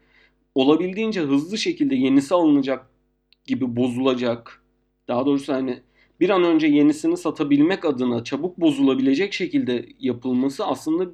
olabildiğince 0.54 1.20
hızlı 1.20 1.58
şekilde 1.58 1.94
yenisi 1.94 2.34
alınacak 2.34 2.86
gibi 3.46 3.76
bozulacak. 3.76 4.62
Daha 5.08 5.26
doğrusu 5.26 5.52
hani 5.52 5.80
bir 6.20 6.30
an 6.30 6.44
önce 6.44 6.66
yenisini 6.66 7.16
satabilmek 7.16 7.84
adına 7.84 8.24
çabuk 8.24 8.60
bozulabilecek 8.60 9.32
şekilde 9.32 9.86
yapılması 10.00 10.66
aslında 10.66 11.10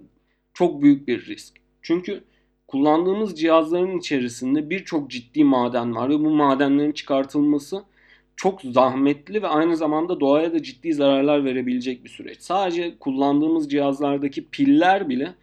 çok 0.54 0.82
büyük 0.82 1.08
bir 1.08 1.26
risk. 1.26 1.54
Çünkü 1.82 2.24
kullandığımız 2.68 3.40
cihazların 3.40 3.98
içerisinde 3.98 4.70
birçok 4.70 5.10
ciddi 5.10 5.44
maden 5.44 5.94
var 5.94 6.10
ve 6.10 6.20
bu 6.20 6.30
madenlerin 6.30 6.92
çıkartılması 6.92 7.84
çok 8.36 8.62
zahmetli 8.62 9.42
ve 9.42 9.48
aynı 9.48 9.76
zamanda 9.76 10.20
doğaya 10.20 10.52
da 10.52 10.62
ciddi 10.62 10.94
zararlar 10.94 11.44
verebilecek 11.44 12.04
bir 12.04 12.08
süreç. 12.08 12.40
Sadece 12.40 12.98
kullandığımız 12.98 13.70
cihazlardaki 13.70 14.48
piller 14.48 15.08
bile 15.08 15.34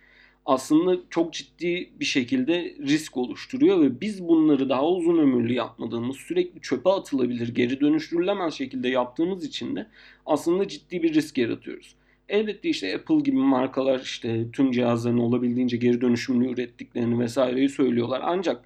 aslında 0.46 0.98
çok 1.10 1.34
ciddi 1.34 1.90
bir 2.00 2.06
şekilde 2.06 2.76
risk 2.80 3.18
oluşturuyor 3.18 3.82
ve 3.82 4.02
biz 4.02 4.28
bunları 4.28 4.70
daha 4.70 4.88
uzun 4.88 5.18
ömürlü 5.18 5.54
yapmadığımız, 5.54 6.16
sürekli 6.16 6.62
çöpe 6.62 6.90
atılabilir, 6.90 7.56
geri 7.56 7.82
dönüştürülemez 7.82 8.54
şekilde 8.54 8.90
yaptığımız 8.90 9.46
için 9.46 9.76
de 9.76 9.88
aslında 10.26 10.68
ciddi 10.68 11.04
bir 11.04 11.14
risk 11.14 11.38
yaratıyoruz. 11.38 11.96
Elbette 12.30 12.70
işte 12.70 12.96
Apple 12.96 13.20
gibi 13.20 13.38
markalar 13.38 14.00
işte 14.00 14.52
tüm 14.52 14.72
cihazlarını 14.72 15.24
olabildiğince 15.24 15.78
geri 15.78 16.02
dönüşümlü 16.02 16.52
ürettiklerini 16.54 17.20
vesaireyi 17.20 17.70
söylüyorlar. 17.70 18.22
Ancak 18.24 18.66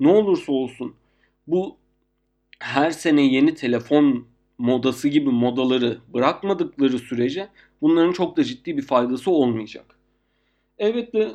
ne 0.00 0.08
olursa 0.08 0.52
olsun 0.52 0.94
bu 1.46 1.76
her 2.58 2.90
sene 2.90 3.26
yeni 3.26 3.54
telefon 3.54 4.26
modası 4.58 5.08
gibi 5.08 5.30
modaları 5.30 5.98
bırakmadıkları 6.14 6.98
sürece 6.98 7.48
bunların 7.82 8.12
çok 8.12 8.36
da 8.36 8.44
ciddi 8.44 8.76
bir 8.76 8.82
faydası 8.82 9.30
olmayacak. 9.30 9.98
Evet 10.78 11.12
de 11.12 11.32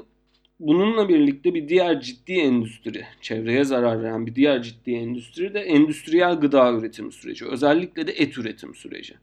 bununla 0.60 1.10
birlikte 1.10 1.54
bir 1.54 1.68
diğer 1.68 2.02
ciddi 2.02 2.34
endüstri, 2.34 3.06
çevreye 3.22 3.64
zarar 3.64 4.04
veren 4.04 4.26
bir 4.26 4.36
diğer 4.36 4.62
ciddi 4.62 4.92
endüstri 4.92 5.54
de 5.54 5.60
endüstriyel 5.60 6.40
gıda 6.40 6.74
üretim 6.74 7.12
süreci. 7.12 7.46
Özellikle 7.46 8.08
de 8.08 8.12
et 8.12 8.38
üretim 8.38 8.76
süreci. 8.76 9.14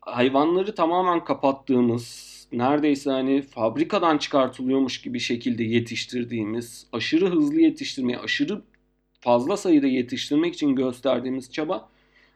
Hayvanları 0.00 0.74
tamamen 0.74 1.24
kapattığımız, 1.24 2.36
neredeyse 2.52 3.10
hani 3.10 3.42
fabrikadan 3.42 4.18
çıkartılıyormuş 4.18 5.02
gibi 5.02 5.20
şekilde 5.20 5.64
yetiştirdiğimiz, 5.64 6.86
aşırı 6.92 7.26
hızlı 7.26 7.60
yetiştirmeye, 7.60 8.18
aşırı 8.18 8.62
fazla 9.26 9.56
sayıda 9.56 9.86
yetiştirmek 9.86 10.54
için 10.54 10.74
gösterdiğimiz 10.76 11.52
çaba 11.52 11.88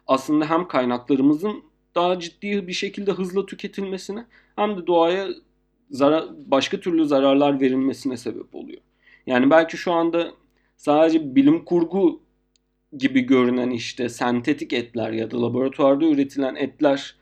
aslında 0.06 0.50
hem 0.50 0.68
kaynaklarımızın 0.68 1.62
daha 1.94 2.20
ciddi 2.20 2.68
bir 2.68 2.72
şekilde 2.72 3.12
hızla 3.12 3.46
tüketilmesine 3.46 4.26
hem 4.56 4.76
de 4.76 4.86
doğaya 4.86 5.28
zarar, 5.90 6.24
başka 6.46 6.80
türlü 6.80 7.04
zararlar 7.04 7.60
verilmesine 7.60 8.16
sebep 8.16 8.54
oluyor. 8.54 8.80
Yani 9.26 9.50
belki 9.50 9.76
şu 9.76 9.92
anda 9.92 10.32
sadece 10.76 11.34
bilim 11.34 11.64
kurgu 11.64 12.20
gibi 12.96 13.20
görünen 13.20 13.70
işte 13.70 14.08
sentetik 14.08 14.72
etler 14.72 15.12
ya 15.12 15.30
da 15.30 15.42
laboratuvarda 15.42 16.06
üretilen 16.06 16.54
etler 16.54 17.16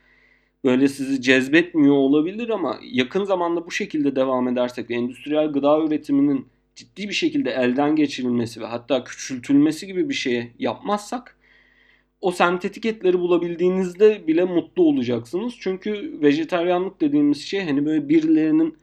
böyle 0.64 0.88
sizi 0.88 1.22
cezbetmiyor 1.22 1.94
olabilir 1.94 2.48
ama 2.48 2.78
yakın 2.82 3.24
zamanda 3.24 3.66
bu 3.66 3.70
şekilde 3.70 4.16
devam 4.16 4.48
edersek 4.48 4.90
endüstriyel 4.90 5.52
gıda 5.52 5.80
üretiminin 5.80 6.46
ciddi 6.78 7.08
bir 7.08 7.14
şekilde 7.14 7.50
elden 7.50 7.96
geçirilmesi 7.96 8.60
ve 8.60 8.66
hatta 8.66 9.04
küçültülmesi 9.04 9.86
gibi 9.86 10.08
bir 10.08 10.14
şeye 10.14 10.52
yapmazsak 10.58 11.38
o 12.20 12.30
sentetik 12.30 12.86
etleri 12.86 13.18
bulabildiğinizde 13.18 14.26
bile 14.26 14.44
mutlu 14.44 14.82
olacaksınız. 14.82 15.54
Çünkü 15.60 16.18
vejetaryanlık 16.22 17.00
dediğimiz 17.00 17.40
şey 17.40 17.64
hani 17.64 17.86
böyle 17.86 18.08
birilerinin 18.08 18.76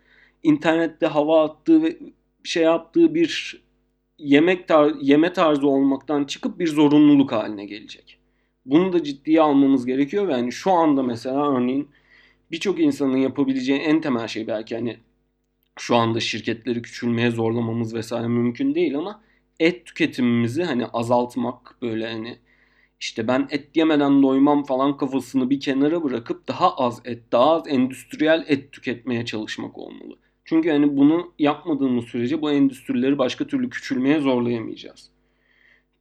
internette 0.43 1.07
hava 1.07 1.43
attığı 1.45 1.83
ve 1.83 1.97
şey 2.43 2.63
yaptığı 2.63 3.15
bir 3.15 3.61
yemek 4.19 4.67
tar 4.67 4.93
yeme 5.01 5.33
tarzı 5.33 5.67
olmaktan 5.67 6.23
çıkıp 6.23 6.59
bir 6.59 6.67
zorunluluk 6.67 7.31
haline 7.31 7.65
gelecek. 7.65 8.19
Bunu 8.65 8.93
da 8.93 9.03
ciddiye 9.03 9.41
almamız 9.41 9.85
gerekiyor 9.85 10.27
ve 10.27 10.33
hani 10.33 10.51
şu 10.51 10.71
anda 10.71 11.03
mesela 11.03 11.57
örneğin 11.57 11.89
birçok 12.51 12.79
insanın 12.79 13.17
yapabileceği 13.17 13.79
en 13.79 14.01
temel 14.01 14.27
şey 14.27 14.47
belki 14.47 14.75
hani 14.75 14.97
şu 15.79 15.95
anda 15.95 16.19
şirketleri 16.19 16.81
küçülmeye 16.81 17.31
zorlamamız 17.31 17.93
vesaire 17.93 18.27
mümkün 18.27 18.75
değil 18.75 18.97
ama 18.97 19.21
et 19.59 19.85
tüketimimizi 19.85 20.63
hani 20.63 20.85
azaltmak 20.87 21.75
böyle 21.81 22.11
hani 22.11 22.37
işte 22.99 23.27
ben 23.27 23.47
et 23.51 23.77
yemeden 23.77 24.23
doymam 24.23 24.63
falan 24.63 24.97
kafasını 24.97 25.49
bir 25.49 25.59
kenara 25.59 26.03
bırakıp 26.03 26.47
daha 26.47 26.75
az 26.75 27.01
et, 27.05 27.31
daha 27.31 27.51
az 27.51 27.67
endüstriyel 27.67 28.45
et 28.47 28.71
tüketmeye 28.71 29.25
çalışmak 29.25 29.77
olmalı. 29.77 30.17
Çünkü 30.45 30.69
hani 30.69 30.97
bunu 30.97 31.33
yapmadığımız 31.39 32.05
sürece 32.05 32.41
bu 32.41 32.51
endüstrileri 32.51 33.17
başka 33.17 33.47
türlü 33.47 33.69
küçülmeye 33.69 34.19
zorlayamayacağız. 34.19 35.09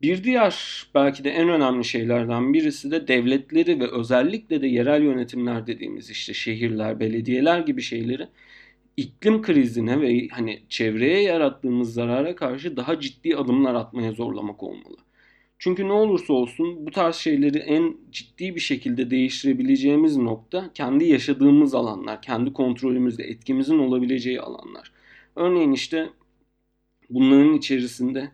Bir 0.02 0.24
diğer 0.24 0.86
belki 0.94 1.24
de 1.24 1.30
en 1.30 1.48
önemli 1.48 1.84
şeylerden 1.84 2.54
birisi 2.54 2.90
de 2.90 3.08
devletleri 3.08 3.80
ve 3.80 3.90
özellikle 3.90 4.62
de 4.62 4.66
yerel 4.66 5.02
yönetimler 5.02 5.66
dediğimiz 5.66 6.10
işte 6.10 6.34
şehirler, 6.34 7.00
belediyeler 7.00 7.58
gibi 7.58 7.82
şeyleri 7.82 8.28
iklim 8.96 9.42
krizine 9.42 10.00
ve 10.00 10.28
hani 10.28 10.62
çevreye 10.68 11.22
yarattığımız 11.22 11.94
zarara 11.94 12.36
karşı 12.36 12.76
daha 12.76 13.00
ciddi 13.00 13.36
adımlar 13.36 13.74
atmaya 13.74 14.12
zorlamak 14.12 14.62
olmalı. 14.62 14.96
Çünkü 15.58 15.88
ne 15.88 15.92
olursa 15.92 16.32
olsun 16.32 16.86
bu 16.86 16.90
tarz 16.90 17.16
şeyleri 17.16 17.58
en 17.58 17.96
ciddi 18.12 18.54
bir 18.54 18.60
şekilde 18.60 19.10
değiştirebileceğimiz 19.10 20.16
nokta 20.16 20.70
kendi 20.74 21.04
yaşadığımız 21.04 21.74
alanlar, 21.74 22.22
kendi 22.22 22.52
kontrolümüzde 22.52 23.24
etkimizin 23.24 23.78
olabileceği 23.78 24.40
alanlar. 24.40 24.92
Örneğin 25.36 25.72
işte 25.72 26.10
bunların 27.10 27.54
içerisinde 27.54 28.30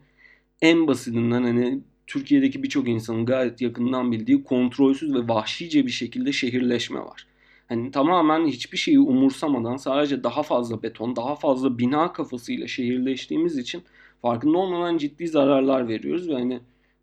en 0.62 0.86
basitinden 0.86 1.42
hani 1.42 1.80
Türkiye'deki 2.06 2.62
birçok 2.62 2.88
insanın 2.88 3.26
gayet 3.26 3.60
yakından 3.60 4.12
bildiği 4.12 4.44
kontrolsüz 4.44 5.14
ve 5.14 5.28
vahşice 5.28 5.86
bir 5.86 5.90
şekilde 5.90 6.32
şehirleşme 6.32 7.00
var. 7.00 7.26
Hani 7.70 7.90
tamamen 7.90 8.46
hiçbir 8.46 8.78
şeyi 8.78 9.00
umursamadan 9.00 9.76
sadece 9.76 10.24
daha 10.24 10.42
fazla 10.42 10.82
beton, 10.82 11.16
daha 11.16 11.34
fazla 11.34 11.78
bina 11.78 12.12
kafasıyla 12.12 12.66
şehirleştiğimiz 12.66 13.58
için 13.58 13.82
farkında 14.22 14.58
olmadan 14.58 14.98
ciddi 14.98 15.28
zararlar 15.28 15.88
veriyoruz 15.88 16.28
ve 16.28 16.32
hani 16.32 16.60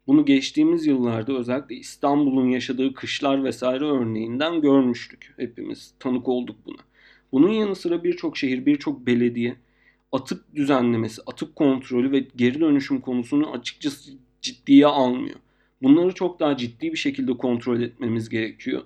bunu 0.07 0.25
geçtiğimiz 0.25 0.85
yıllarda 0.85 1.33
özellikle 1.33 1.75
İstanbul'un 1.75 2.47
yaşadığı 2.49 2.93
kışlar 2.93 3.43
vesaire 3.43 3.85
örneğinden 3.85 4.61
görmüştük. 4.61 5.33
Hepimiz 5.37 5.93
tanık 5.99 6.27
olduk 6.27 6.55
buna. 6.65 6.81
Bunun 7.31 7.49
yanı 7.49 7.75
sıra 7.75 8.03
birçok 8.03 8.37
şehir, 8.37 8.65
birçok 8.65 9.07
belediye 9.07 9.55
atık 10.11 10.55
düzenlemesi, 10.55 11.21
atık 11.25 11.55
kontrolü 11.55 12.11
ve 12.11 12.27
geri 12.35 12.59
dönüşüm 12.59 13.01
konusunu 13.01 13.51
açıkçası 13.51 14.11
ciddiye 14.41 14.87
almıyor. 14.87 15.39
Bunları 15.81 16.13
çok 16.13 16.39
daha 16.39 16.57
ciddi 16.57 16.91
bir 16.91 16.97
şekilde 16.97 17.37
kontrol 17.37 17.81
etmemiz 17.81 18.29
gerekiyor. 18.29 18.81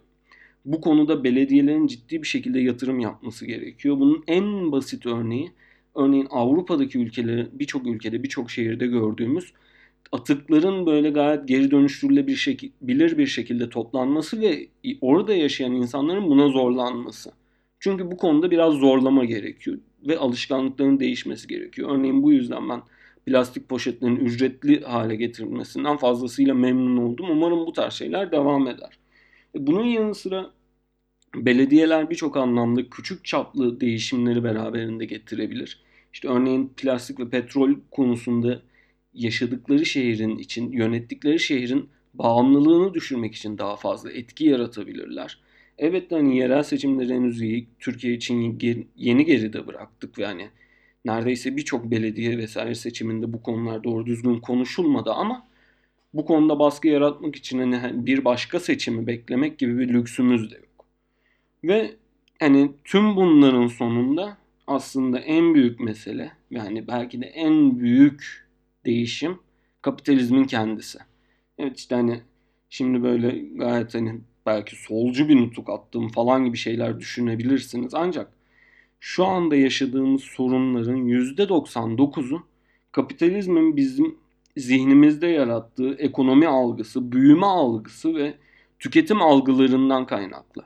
Bu 0.66 0.82
konuda 0.82 1.24
belediyelerin 1.24 1.88
ciddi 1.88 2.22
bir 2.22 2.28
şekilde 2.28 2.60
yatırım 2.60 3.00
yapması 3.00 3.46
gerekiyor. 3.46 4.00
Bunun 4.00 4.24
en 4.28 4.72
basit 4.72 5.06
örneği 5.06 5.52
örneğin 5.96 6.28
Avrupa'daki 6.30 7.00
ülkeleri 7.00 7.48
birçok 7.54 7.88
ülkede 7.88 8.24
birçok 8.24 8.52
şehirde 8.52 8.88
gördüğümüz 8.88 9.54
atıkların 10.12 10.86
böyle 10.86 11.10
gayet 11.10 11.48
geri 11.48 11.72
dönüştürülebilir 11.72 12.38
şekil, 12.38 12.72
bir 12.82 13.28
şekilde 13.28 13.70
toplanması 13.70 14.42
ve 14.42 14.68
orada 15.02 15.36
yaşayan 15.36 15.72
insanların 15.72 16.30
buna 16.30 16.48
zorlanması. 16.48 17.32
Çünkü 17.80 18.12
bu 18.12 18.18
konuda 18.18 18.52
biraz 18.52 18.74
zorlama 18.74 19.26
gerekiyor 19.26 19.78
ve 20.08 20.18
alışkanlıkların 20.18 21.00
değişmesi 21.00 21.48
gerekiyor. 21.48 21.90
Örneğin 21.98 22.24
bu 22.24 22.32
yüzden 22.32 22.70
ben 22.70 22.82
plastik 23.26 23.70
poşetlerin 23.70 24.16
ücretli 24.16 24.82
hale 24.82 25.16
getirilmesinden 25.16 25.98
fazlasıyla 25.98 26.54
memnun 26.54 26.98
oldum. 26.98 27.26
Umarım 27.30 27.66
bu 27.66 27.74
tarz 27.74 27.94
şeyler 27.94 28.32
devam 28.32 28.68
eder. 28.68 29.01
E, 29.56 29.68
bunun 29.68 29.86
yanı 29.86 30.16
sıra 30.16 30.52
belediyeler 31.36 32.10
birçok 32.10 32.38
anlamda 32.38 32.90
küçük 32.90 33.26
çaplı 33.26 33.82
değişimleri 33.82 34.44
beraberinde 34.44 35.06
getirebilir. 35.06 35.84
İşte 36.14 36.28
örneğin 36.28 36.74
plastik 36.78 37.20
ve 37.20 37.30
petrol 37.30 37.76
konusunda 37.92 38.62
yaşadıkları 39.14 39.86
şehrin 39.86 40.38
için, 40.38 40.72
yönettikleri 40.72 41.40
şehrin 41.40 41.90
bağımlılığını 42.14 42.94
düşürmek 42.94 43.36
için 43.36 43.58
daha 43.58 43.76
fazla 43.76 44.12
etki 44.12 44.46
yaratabilirler. 44.46 45.40
Evet 45.78 46.12
hani 46.12 46.38
yerel 46.38 46.64
seçimleri 46.64 47.14
henüz 47.14 47.42
iyi, 47.42 47.68
Türkiye 47.80 48.14
için 48.14 48.60
yeni 48.96 49.26
geride 49.26 49.68
bıraktık 49.68 50.20
ve 50.20 50.26
hani 50.26 50.50
neredeyse 51.06 51.58
birçok 51.58 51.92
belediye 51.92 52.38
vesaire 52.38 52.76
seçiminde 52.76 53.34
bu 53.34 53.44
konular 53.44 53.84
doğru 53.84 54.06
düzgün 54.06 54.40
konuşulmadı 54.40 55.12
ama 55.12 55.48
bu 56.14 56.26
konuda 56.26 56.60
baskı 56.60 56.88
yaratmak 56.88 57.36
için 57.36 57.72
hani 57.74 58.06
bir 58.06 58.26
başka 58.26 58.60
seçimi 58.60 59.08
beklemek 59.08 59.58
gibi 59.60 59.80
bir 59.80 59.94
lüksümüz 59.94 60.52
de 60.52 60.56
yok. 60.56 60.86
Ve 61.64 61.96
hani 62.40 62.72
tüm 62.84 63.16
bunların 63.16 63.68
sonunda 63.68 64.38
aslında 64.68 65.20
en 65.20 65.56
büyük 65.56 65.80
mesele 65.80 66.32
yani 66.52 66.88
belki 66.88 67.22
de 67.22 67.26
en 67.26 67.80
büyük 67.80 68.48
değişim 68.86 69.40
kapitalizmin 69.82 70.44
kendisi. 70.44 71.00
Evet 71.58 71.78
işte 71.80 71.96
hani 71.96 72.22
şimdi 72.70 73.04
böyle 73.04 73.40
gayet 73.56 73.96
hani 73.96 74.22
belki 74.46 74.76
solcu 74.76 75.30
bir 75.30 75.36
nutuk 75.36 75.70
attığım 75.70 76.10
falan 76.10 76.46
gibi 76.46 76.58
şeyler 76.58 77.00
düşünebilirsiniz. 77.00 77.94
Ancak 77.94 78.32
şu 79.00 79.26
anda 79.26 79.56
yaşadığımız 79.56 80.24
sorunların 80.24 80.98
%99'u 80.98 82.44
kapitalizmin 82.92 83.78
bizim 83.78 84.21
zihnimizde 84.58 85.28
yarattığı 85.28 85.94
ekonomi 85.94 86.48
algısı, 86.48 87.12
büyüme 87.12 87.46
algısı 87.46 88.16
ve 88.16 88.34
tüketim 88.80 89.22
algılarından 89.22 90.06
kaynaklı. 90.06 90.64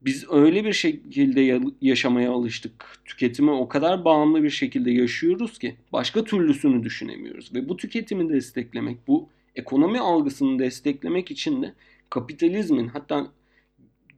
biz 0.00 0.26
öyle 0.30 0.64
bir 0.64 0.72
şekilde 0.72 1.60
yaşamaya 1.80 2.32
alıştık. 2.32 3.00
Tüketime 3.04 3.50
o 3.50 3.68
kadar 3.68 4.04
bağımlı 4.04 4.42
bir 4.42 4.50
şekilde 4.50 4.90
yaşıyoruz 4.90 5.58
ki 5.58 5.76
başka 5.92 6.24
türlüsünü 6.24 6.82
düşünemiyoruz. 6.82 7.54
Ve 7.54 7.68
bu 7.68 7.76
tüketimi 7.76 8.28
desteklemek, 8.28 9.08
bu 9.08 9.28
ekonomi 9.56 10.00
algısını 10.00 10.58
desteklemek 10.58 11.30
için 11.30 11.62
de 11.62 11.74
kapitalizmin 12.10 12.88
hatta 12.88 13.32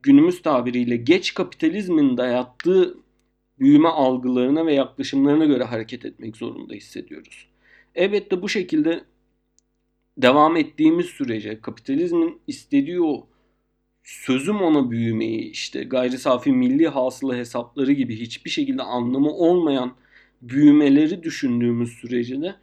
günümüz 0.03 0.42
tabiriyle 0.42 0.97
geç 0.97 1.35
kapitalizmin 1.35 2.16
dayattığı 2.16 2.99
büyüme 3.59 3.88
algılarına 3.88 4.66
ve 4.66 4.75
yaklaşımlarına 4.75 5.45
göre 5.45 5.64
hareket 5.64 6.05
etmek 6.05 6.37
zorunda 6.37 6.75
hissediyoruz. 6.75 7.52
Evet 7.95 8.31
de 8.31 8.43
bu 8.43 8.49
şekilde 8.49 9.05
devam 10.19 10.57
ettiğimiz 10.57 11.07
sürece 11.07 11.61
kapitalizmin 11.61 12.41
istediği 12.47 13.03
o 13.03 13.27
sözüm 14.05 14.57
ona 14.57 14.91
büyümeyi 14.91 15.51
işte 15.51 15.85
gayri 15.85 16.19
safi 16.19 16.53
milli 16.53 16.89
hasıla 16.89 17.37
hesapları 17.37 17.93
gibi 17.93 18.21
hiçbir 18.21 18.51
şekilde 18.51 18.83
anlamı 18.83 19.31
olmayan 19.31 19.95
büyümeleri 20.43 21.23
düşündüğümüz 21.23 21.91
sürece 21.91 22.43
de 22.43 22.55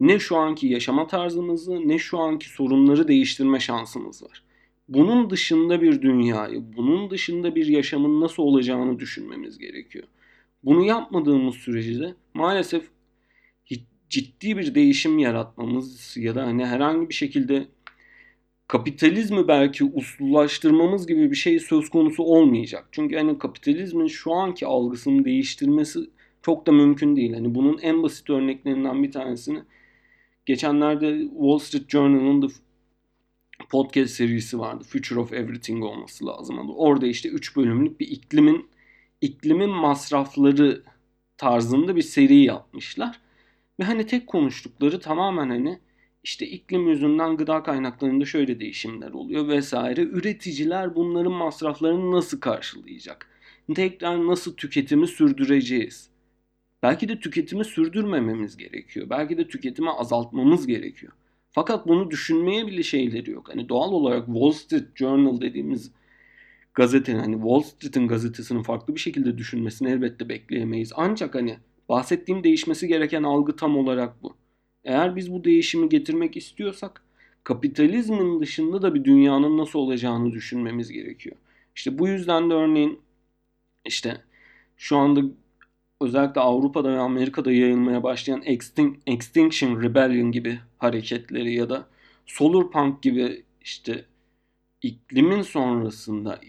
ne 0.00 0.18
şu 0.18 0.36
anki 0.36 0.66
yaşama 0.66 1.06
tarzımızı 1.06 1.88
ne 1.88 1.98
şu 1.98 2.18
anki 2.18 2.48
sorunları 2.48 3.08
değiştirme 3.08 3.60
şansımız 3.60 4.22
var. 4.22 4.42
Bunun 4.88 5.30
dışında 5.30 5.82
bir 5.82 6.02
dünyayı, 6.02 6.62
bunun 6.76 7.10
dışında 7.10 7.54
bir 7.54 7.66
yaşamın 7.66 8.20
nasıl 8.20 8.42
olacağını 8.42 8.98
düşünmemiz 8.98 9.58
gerekiyor. 9.58 10.04
Bunu 10.64 10.84
yapmadığımız 10.84 11.54
sürece 11.54 12.00
de 12.00 12.14
maalesef 12.34 12.90
ciddi 14.08 14.56
bir 14.56 14.74
değişim 14.74 15.18
yaratmamız 15.18 16.16
ya 16.16 16.34
da 16.34 16.46
hani 16.46 16.66
herhangi 16.66 17.08
bir 17.08 17.14
şekilde 17.14 17.68
kapitalizmi 18.68 19.48
belki 19.48 19.84
uslulaştırmamız 19.84 21.06
gibi 21.06 21.30
bir 21.30 21.36
şey 21.36 21.60
söz 21.60 21.88
konusu 21.88 22.22
olmayacak. 22.22 22.88
Çünkü 22.92 23.16
hani 23.16 23.38
kapitalizmin 23.38 24.06
şu 24.06 24.32
anki 24.32 24.66
algısını 24.66 25.24
değiştirmesi 25.24 26.00
çok 26.42 26.66
da 26.66 26.72
mümkün 26.72 27.16
değil. 27.16 27.34
Hani 27.34 27.54
bunun 27.54 27.78
en 27.78 28.02
basit 28.02 28.30
örneklerinden 28.30 29.02
bir 29.02 29.12
tanesini 29.12 29.62
geçenlerde 30.46 31.20
Wall 31.20 31.58
Street 31.58 31.90
Journal'ın 31.90 32.52
podcast 33.70 34.14
serisi 34.14 34.58
vardı. 34.58 34.84
Future 34.84 35.20
of 35.20 35.32
Everything 35.32 35.84
olması 35.84 36.26
lazım. 36.26 36.70
Orada 36.76 37.06
işte 37.06 37.28
3 37.28 37.56
bölümlük 37.56 38.00
bir 38.00 38.08
iklimin 38.08 38.68
iklimin 39.20 39.70
masrafları 39.70 40.82
tarzında 41.38 41.96
bir 41.96 42.02
seri 42.02 42.36
yapmışlar. 42.36 43.20
Ve 43.80 43.84
hani 43.84 44.06
tek 44.06 44.26
konuştukları 44.26 45.00
tamamen 45.00 45.48
hani 45.48 45.78
işte 46.24 46.46
iklim 46.46 46.88
yüzünden 46.88 47.36
gıda 47.36 47.62
kaynaklarında 47.62 48.24
şöyle 48.24 48.60
değişimler 48.60 49.10
oluyor 49.10 49.48
vesaire. 49.48 50.02
Üreticiler 50.02 50.94
bunların 50.94 51.32
masraflarını 51.32 52.12
nasıl 52.12 52.40
karşılayacak? 52.40 53.28
Tekrar 53.74 54.26
nasıl 54.26 54.56
tüketimi 54.56 55.06
sürdüreceğiz? 55.06 56.10
Belki 56.82 57.08
de 57.08 57.20
tüketimi 57.20 57.64
sürdürmememiz 57.64 58.56
gerekiyor. 58.56 59.10
Belki 59.10 59.38
de 59.38 59.48
tüketimi 59.48 59.90
azaltmamız 59.90 60.66
gerekiyor. 60.66 61.12
Fakat 61.50 61.88
bunu 61.88 62.10
düşünmeye 62.10 62.66
bile 62.66 62.82
şeyleri 62.82 63.30
yok. 63.30 63.48
Hani 63.48 63.68
doğal 63.68 63.92
olarak 63.92 64.26
Wall 64.26 64.50
Street 64.50 64.96
Journal 64.96 65.40
dediğimiz 65.40 65.90
gazetenin 66.74 67.18
hani 67.18 67.34
Wall 67.34 67.60
Street'in 67.60 68.08
gazetesinin 68.08 68.62
farklı 68.62 68.94
bir 68.94 69.00
şekilde 69.00 69.38
düşünmesini 69.38 69.90
elbette 69.90 70.28
bekleyemeyiz. 70.28 70.92
Ancak 70.96 71.34
hani 71.34 71.58
bahsettiğim 71.88 72.44
değişmesi 72.44 72.88
gereken 72.88 73.22
algı 73.22 73.56
tam 73.56 73.76
olarak 73.78 74.22
bu. 74.22 74.36
Eğer 74.84 75.16
biz 75.16 75.32
bu 75.32 75.44
değişimi 75.44 75.88
getirmek 75.88 76.36
istiyorsak 76.36 77.02
kapitalizmin 77.44 78.40
dışında 78.40 78.82
da 78.82 78.94
bir 78.94 79.04
dünyanın 79.04 79.58
nasıl 79.58 79.78
olacağını 79.78 80.32
düşünmemiz 80.32 80.92
gerekiyor. 80.92 81.36
İşte 81.76 81.98
bu 81.98 82.08
yüzden 82.08 82.50
de 82.50 82.54
örneğin 82.54 83.00
işte 83.84 84.20
şu 84.76 84.96
anda 84.96 85.20
özellikle 86.00 86.40
Avrupa'da 86.40 86.92
ve 86.92 86.98
Amerika'da 86.98 87.52
yayılmaya 87.52 88.02
başlayan 88.02 88.42
Extinction 89.06 89.82
Rebellion 89.82 90.32
gibi 90.32 90.58
hareketleri 90.78 91.54
ya 91.54 91.70
da 91.70 91.88
Solar 92.26 92.70
Punk 92.70 93.02
gibi 93.02 93.44
işte 93.60 94.04
iklimin 94.82 95.42
sonrasında 95.42 96.40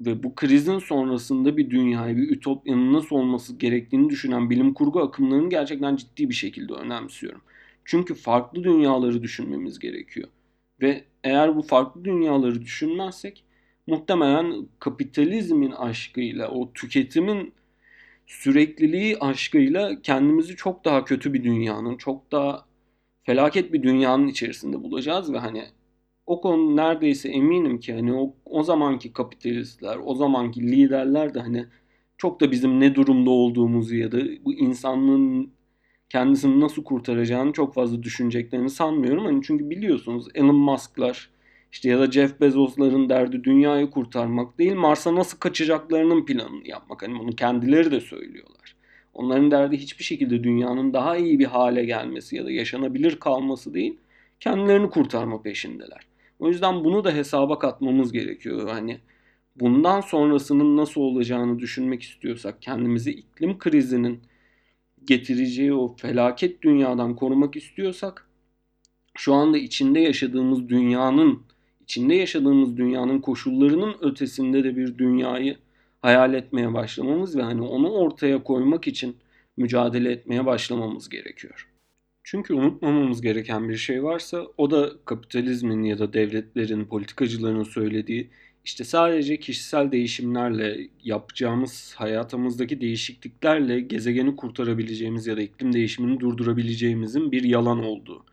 ve 0.00 0.22
bu 0.22 0.34
krizin 0.34 0.78
sonrasında 0.78 1.56
bir 1.56 1.70
dünyayı, 1.70 2.16
bir 2.16 2.30
ütopyanın 2.30 2.92
nasıl 2.92 3.16
olması 3.16 3.56
gerektiğini 3.56 4.10
düşünen 4.10 4.50
bilim 4.50 4.74
kurgu 4.74 5.00
akımlarını 5.00 5.50
gerçekten 5.50 5.96
ciddi 5.96 6.28
bir 6.28 6.34
şekilde 6.34 6.72
önemsiyorum. 6.72 7.40
Çünkü 7.84 8.14
farklı 8.14 8.64
dünyaları 8.64 9.22
düşünmemiz 9.22 9.78
gerekiyor. 9.78 10.28
Ve 10.82 11.04
eğer 11.24 11.56
bu 11.56 11.62
farklı 11.62 12.04
dünyaları 12.04 12.62
düşünmezsek 12.62 13.44
muhtemelen 13.86 14.68
kapitalizmin 14.78 15.70
aşkıyla, 15.70 16.48
o 16.48 16.72
tüketimin 16.72 17.52
sürekliliği 18.26 19.18
aşkıyla 19.18 20.02
kendimizi 20.02 20.56
çok 20.56 20.84
daha 20.84 21.04
kötü 21.04 21.34
bir 21.34 21.44
dünyanın, 21.44 21.96
çok 21.96 22.32
daha 22.32 22.64
felaket 23.22 23.72
bir 23.72 23.82
dünyanın 23.82 24.28
içerisinde 24.28 24.82
bulacağız 24.82 25.32
ve 25.32 25.38
hani 25.38 25.64
o 26.30 26.40
konu 26.40 26.76
neredeyse 26.76 27.28
eminim 27.28 27.80
ki 27.80 27.94
hani 27.94 28.12
o, 28.14 28.34
o 28.44 28.62
zamanki 28.62 29.12
kapitalistler, 29.12 29.98
o 30.04 30.14
zamanki 30.14 30.62
liderler 30.62 31.34
de 31.34 31.40
hani 31.40 31.66
çok 32.18 32.40
da 32.40 32.50
bizim 32.50 32.80
ne 32.80 32.94
durumda 32.94 33.30
olduğumuzu 33.30 33.96
ya 33.96 34.12
da 34.12 34.18
bu 34.44 34.54
insanlığın 34.54 35.50
kendisini 36.08 36.60
nasıl 36.60 36.84
kurtaracağını 36.84 37.52
çok 37.52 37.74
fazla 37.74 38.02
düşüneceklerini 38.02 38.70
sanmıyorum. 38.70 39.24
Hani 39.24 39.40
çünkü 39.42 39.70
biliyorsunuz 39.70 40.26
Elon 40.34 40.56
Musk'lar 40.56 41.30
işte 41.72 41.88
ya 41.88 41.98
da 42.00 42.10
Jeff 42.10 42.40
Bezos'ların 42.40 43.08
derdi 43.08 43.44
dünyayı 43.44 43.90
kurtarmak 43.90 44.58
değil 44.58 44.74
Mars'a 44.74 45.14
nasıl 45.14 45.38
kaçacaklarının 45.38 46.24
planını 46.24 46.68
yapmak. 46.68 47.02
Hani 47.02 47.18
bunu 47.18 47.36
kendileri 47.36 47.90
de 47.90 48.00
söylüyorlar. 48.00 48.76
Onların 49.14 49.50
derdi 49.50 49.76
hiçbir 49.76 50.04
şekilde 50.04 50.44
dünyanın 50.44 50.92
daha 50.92 51.16
iyi 51.16 51.38
bir 51.38 51.46
hale 51.46 51.84
gelmesi 51.84 52.36
ya 52.36 52.44
da 52.44 52.50
yaşanabilir 52.50 53.20
kalması 53.20 53.74
değil. 53.74 53.98
Kendilerini 54.40 54.90
kurtarma 54.90 55.42
peşindeler. 55.42 56.09
O 56.40 56.48
yüzden 56.48 56.84
bunu 56.84 57.04
da 57.04 57.12
hesaba 57.12 57.58
katmamız 57.58 58.12
gerekiyor. 58.12 58.68
Hani 58.68 59.00
bundan 59.56 60.00
sonrasının 60.00 60.76
nasıl 60.76 61.00
olacağını 61.00 61.58
düşünmek 61.58 62.02
istiyorsak 62.02 62.62
kendimizi 62.62 63.10
iklim 63.10 63.58
krizinin 63.58 64.20
getireceği 65.04 65.72
o 65.72 65.96
felaket 65.96 66.62
dünyadan 66.62 67.16
korumak 67.16 67.56
istiyorsak 67.56 68.28
şu 69.16 69.34
anda 69.34 69.58
içinde 69.58 70.00
yaşadığımız 70.00 70.68
dünyanın 70.68 71.42
içinde 71.80 72.14
yaşadığımız 72.14 72.76
dünyanın 72.76 73.20
koşullarının 73.20 73.94
ötesinde 74.00 74.64
de 74.64 74.76
bir 74.76 74.98
dünyayı 74.98 75.56
hayal 76.02 76.34
etmeye 76.34 76.74
başlamamız 76.74 77.36
ve 77.36 77.42
hani 77.42 77.62
onu 77.62 77.90
ortaya 77.90 78.42
koymak 78.42 78.86
için 78.86 79.16
mücadele 79.56 80.12
etmeye 80.12 80.46
başlamamız 80.46 81.08
gerekiyor. 81.08 81.69
Çünkü 82.30 82.54
unutmamamız 82.54 83.20
gereken 83.20 83.68
bir 83.68 83.76
şey 83.76 84.02
varsa 84.02 84.46
o 84.58 84.70
da 84.70 84.92
kapitalizmin 85.04 85.82
ya 85.82 85.98
da 85.98 86.12
devletlerin, 86.12 86.84
politikacıların 86.84 87.62
söylediği 87.62 88.30
işte 88.64 88.84
sadece 88.84 89.36
kişisel 89.36 89.92
değişimlerle 89.92 90.88
yapacağımız 91.04 91.94
hayatımızdaki 91.96 92.80
değişikliklerle 92.80 93.80
gezegeni 93.80 94.36
kurtarabileceğimiz 94.36 95.26
ya 95.26 95.36
da 95.36 95.42
iklim 95.42 95.72
değişimini 95.72 96.20
durdurabileceğimizin 96.20 97.32
bir 97.32 97.44
yalan 97.44 97.84
olduğu. 97.84 98.24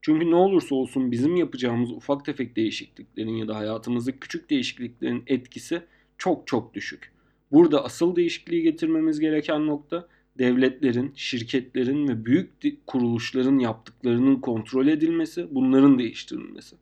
Çünkü 0.00 0.30
ne 0.30 0.34
olursa 0.34 0.74
olsun 0.74 1.12
bizim 1.12 1.36
yapacağımız 1.36 1.90
ufak 1.90 2.24
tefek 2.24 2.56
değişikliklerin 2.56 3.36
ya 3.36 3.48
da 3.48 3.56
hayatımızdaki 3.56 4.20
küçük 4.20 4.50
değişikliklerin 4.50 5.22
etkisi 5.26 5.82
çok 6.18 6.46
çok 6.46 6.74
düşük. 6.74 7.12
Burada 7.50 7.84
asıl 7.84 8.16
değişikliği 8.16 8.62
getirmemiz 8.62 9.20
gereken 9.20 9.66
nokta 9.66 10.08
devletlerin, 10.38 11.12
şirketlerin 11.16 12.08
ve 12.08 12.24
büyük 12.24 12.50
kuruluşların 12.86 13.58
yaptıklarının 13.58 14.36
kontrol 14.36 14.86
edilmesi, 14.86 15.46
bunların 15.50 15.98
değiştirilmesi. 15.98 16.76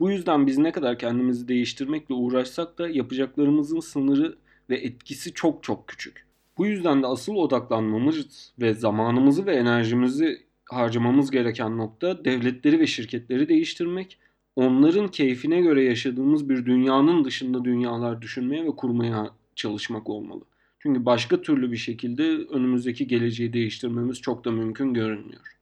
Bu 0.00 0.10
yüzden 0.10 0.46
biz 0.46 0.58
ne 0.58 0.72
kadar 0.72 0.98
kendimizi 0.98 1.48
değiştirmekle 1.48 2.14
uğraşsak 2.14 2.78
da 2.78 2.88
yapacaklarımızın 2.88 3.80
sınırı 3.80 4.36
ve 4.70 4.76
etkisi 4.76 5.34
çok 5.34 5.62
çok 5.62 5.88
küçük. 5.88 6.26
Bu 6.58 6.66
yüzden 6.66 7.02
de 7.02 7.06
asıl 7.06 7.34
odaklanmamız 7.34 8.52
ve 8.60 8.74
zamanımızı 8.74 9.46
ve 9.46 9.54
enerjimizi 9.54 10.42
harcamamız 10.70 11.30
gereken 11.30 11.78
nokta 11.78 12.24
devletleri 12.24 12.80
ve 12.80 12.86
şirketleri 12.86 13.48
değiştirmek, 13.48 14.18
onların 14.56 15.08
keyfine 15.08 15.60
göre 15.60 15.84
yaşadığımız 15.84 16.48
bir 16.48 16.66
dünyanın 16.66 17.24
dışında 17.24 17.64
dünyalar 17.64 18.22
düşünmeye 18.22 18.64
ve 18.64 18.70
kurmaya 18.76 19.30
çalışmak 19.56 20.10
olmalı. 20.10 20.44
Çünkü 20.82 21.04
başka 21.04 21.42
türlü 21.42 21.72
bir 21.72 21.76
şekilde 21.76 22.22
önümüzdeki 22.22 23.06
geleceği 23.06 23.52
değiştirmemiz 23.52 24.20
çok 24.20 24.44
da 24.44 24.50
mümkün 24.50 24.94
görünmüyor. 24.94 25.56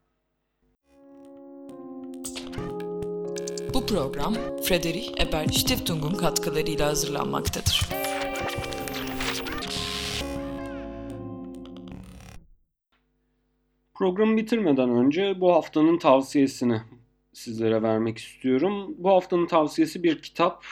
Bu 3.74 3.86
program 3.86 4.34
Friedrich 4.62 5.20
Ebert 5.20 5.54
Stiftung'un 5.54 6.14
katkılarıyla 6.14 6.86
hazırlanmaktadır. 6.86 7.88
Programı 13.94 14.36
bitirmeden 14.36 14.90
önce 14.90 15.40
bu 15.40 15.52
haftanın 15.52 15.98
tavsiyesini 15.98 16.82
sizlere 17.32 17.82
vermek 17.82 18.18
istiyorum. 18.18 18.94
Bu 18.98 19.10
haftanın 19.10 19.46
tavsiyesi 19.46 20.02
bir 20.02 20.22
kitap 20.22 20.64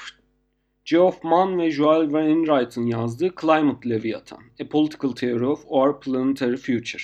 Geoff 0.86 1.24
Mann 1.24 1.58
ve 1.58 1.70
Joel 1.70 2.04
Wainwright'ın 2.04 2.86
yazdığı 2.86 3.34
Climate 3.40 3.90
Leviathan, 3.90 4.42
A 4.62 4.68
Political 4.68 5.12
Theory 5.12 5.46
of 5.46 5.64
Our 5.66 6.00
Planetary 6.00 6.56
Future. 6.56 7.02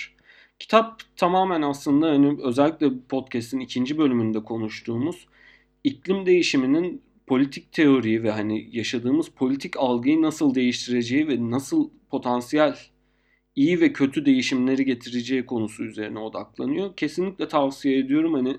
Kitap 0.58 1.02
tamamen 1.16 1.62
aslında 1.62 2.06
hani 2.06 2.38
özellikle 2.42 2.86
podcast'in 3.08 3.60
ikinci 3.60 3.98
bölümünde 3.98 4.44
konuştuğumuz 4.44 5.26
iklim 5.84 6.26
değişiminin 6.26 7.02
politik 7.26 7.72
teoriyi 7.72 8.22
ve 8.22 8.30
hani 8.30 8.68
yaşadığımız 8.72 9.28
politik 9.28 9.76
algıyı 9.76 10.22
nasıl 10.22 10.54
değiştireceği 10.54 11.28
ve 11.28 11.50
nasıl 11.50 11.90
potansiyel 12.10 12.76
iyi 13.56 13.80
ve 13.80 13.92
kötü 13.92 14.26
değişimleri 14.26 14.84
getireceği 14.84 15.46
konusu 15.46 15.84
üzerine 15.84 16.18
odaklanıyor. 16.18 16.96
Kesinlikle 16.96 17.48
tavsiye 17.48 17.98
ediyorum 17.98 18.34
hani 18.34 18.56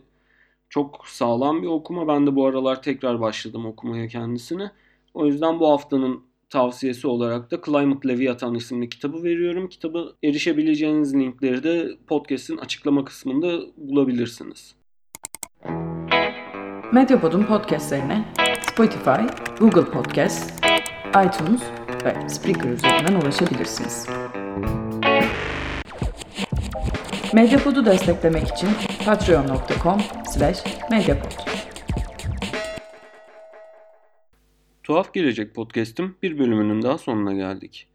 çok 0.69 1.07
sağlam 1.07 1.61
bir 1.61 1.67
okuma. 1.67 2.07
Ben 2.07 2.27
de 2.27 2.35
bu 2.35 2.45
aralar 2.45 2.81
tekrar 2.81 3.21
başladım 3.21 3.65
okumaya 3.65 4.07
kendisini. 4.07 4.69
O 5.13 5.25
yüzden 5.25 5.59
bu 5.59 5.69
haftanın 5.69 6.23
tavsiyesi 6.49 7.07
olarak 7.07 7.51
da 7.51 7.61
Climate 7.65 8.07
Leviathan 8.07 8.55
isimli 8.55 8.89
kitabı 8.89 9.23
veriyorum. 9.23 9.69
Kitabı 9.69 10.15
erişebileceğiniz 10.23 11.15
linkleri 11.15 11.63
de 11.63 11.89
podcast'in 12.07 12.57
açıklama 12.57 13.05
kısmında 13.05 13.59
bulabilirsiniz. 13.77 14.75
Medyapod'un 16.93 17.43
podcastlerine 17.43 18.25
Spotify, 18.61 19.21
Google 19.59 19.85
Podcast, 19.85 20.65
iTunes 21.09 21.61
ve 22.05 22.29
Spreaker 22.29 22.69
üzerinden 22.69 23.21
ulaşabilirsiniz. 23.21 24.07
Medyapod'u 27.33 27.85
desteklemek 27.85 28.47
için 28.47 28.69
patreon.com 29.05 30.01
slash 30.33 30.63
medyapod. 30.91 31.52
Tuhaf 34.83 35.13
Gelecek 35.13 35.55
Podcast'im 35.55 36.15
bir 36.23 36.39
bölümünün 36.39 36.81
daha 36.81 36.97
sonuna 36.97 37.33
geldik. 37.33 37.87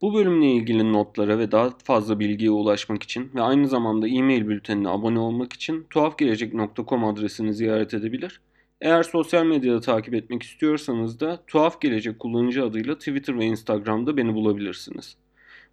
Bu 0.00 0.14
bölümle 0.14 0.46
ilgili 0.46 0.92
notlara 0.92 1.38
ve 1.38 1.52
daha 1.52 1.70
fazla 1.84 2.20
bilgiye 2.20 2.50
ulaşmak 2.50 3.02
için 3.02 3.30
ve 3.34 3.42
aynı 3.42 3.68
zamanda 3.68 4.08
e-mail 4.08 4.48
bültenine 4.48 4.88
abone 4.88 5.18
olmak 5.18 5.52
için 5.52 5.86
tuhafgelecek.com 5.90 7.04
adresini 7.04 7.54
ziyaret 7.54 7.94
edebilir. 7.94 8.40
Eğer 8.80 9.02
sosyal 9.02 9.44
medyada 9.46 9.80
takip 9.80 10.14
etmek 10.14 10.42
istiyorsanız 10.42 11.20
da 11.20 11.40
Tuhaf 11.46 11.80
Gelecek 11.80 12.18
kullanıcı 12.18 12.64
adıyla 12.64 12.98
Twitter 12.98 13.38
ve 13.38 13.44
Instagram'da 13.44 14.16
beni 14.16 14.34
bulabilirsiniz. 14.34 15.16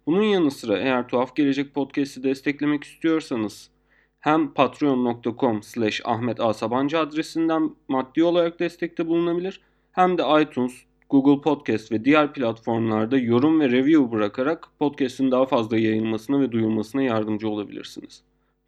Bunun 0.06 0.22
yanı 0.22 0.50
sıra 0.50 0.78
eğer 0.78 1.08
Tuhaf 1.08 1.36
Gelecek 1.36 1.74
Podcast'i 1.74 2.22
desteklemek 2.22 2.84
istiyorsanız 2.84 3.70
hem 4.20 4.54
patreon.com 4.54 5.62
slash 5.62 6.00
Ahmet 6.04 6.40
Asabancı 6.40 6.98
adresinden 6.98 7.70
maddi 7.88 8.24
olarak 8.24 8.60
destekte 8.60 9.06
bulunabilir 9.06 9.60
hem 9.96 10.18
de 10.18 10.22
iTunes, 10.42 10.72
Google 11.10 11.40
Podcast 11.40 11.92
ve 11.92 12.04
diğer 12.04 12.32
platformlarda 12.32 13.18
yorum 13.18 13.60
ve 13.60 13.70
review 13.70 14.12
bırakarak 14.12 14.68
podcast'in 14.78 15.30
daha 15.30 15.46
fazla 15.46 15.78
yayılmasına 15.78 16.40
ve 16.40 16.52
duyulmasına 16.52 17.02
yardımcı 17.02 17.48
olabilirsiniz. 17.48 18.22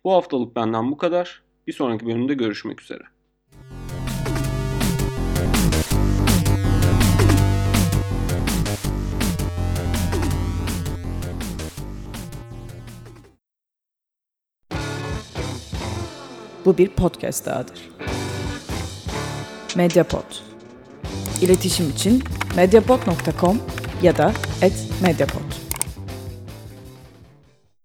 Bu 0.05 0.13
haftalık 0.13 0.57
benden 0.57 0.91
bu 0.91 0.97
kadar. 0.97 1.43
Bir 1.67 1.73
sonraki 1.73 2.07
bölümde 2.07 2.35
görüşmek 2.35 2.83
üzere. 2.83 3.03
Bu 16.65 16.79
bir 16.79 16.89
podcast 16.89 17.47
dahadır. 17.47 17.91
Mediapod. 19.77 20.58
İletişim 21.43 21.91
için 21.91 22.25
mediapod.com 22.57 23.59
ya 24.03 24.17
da 24.17 24.33
@mediapod. 25.03 25.68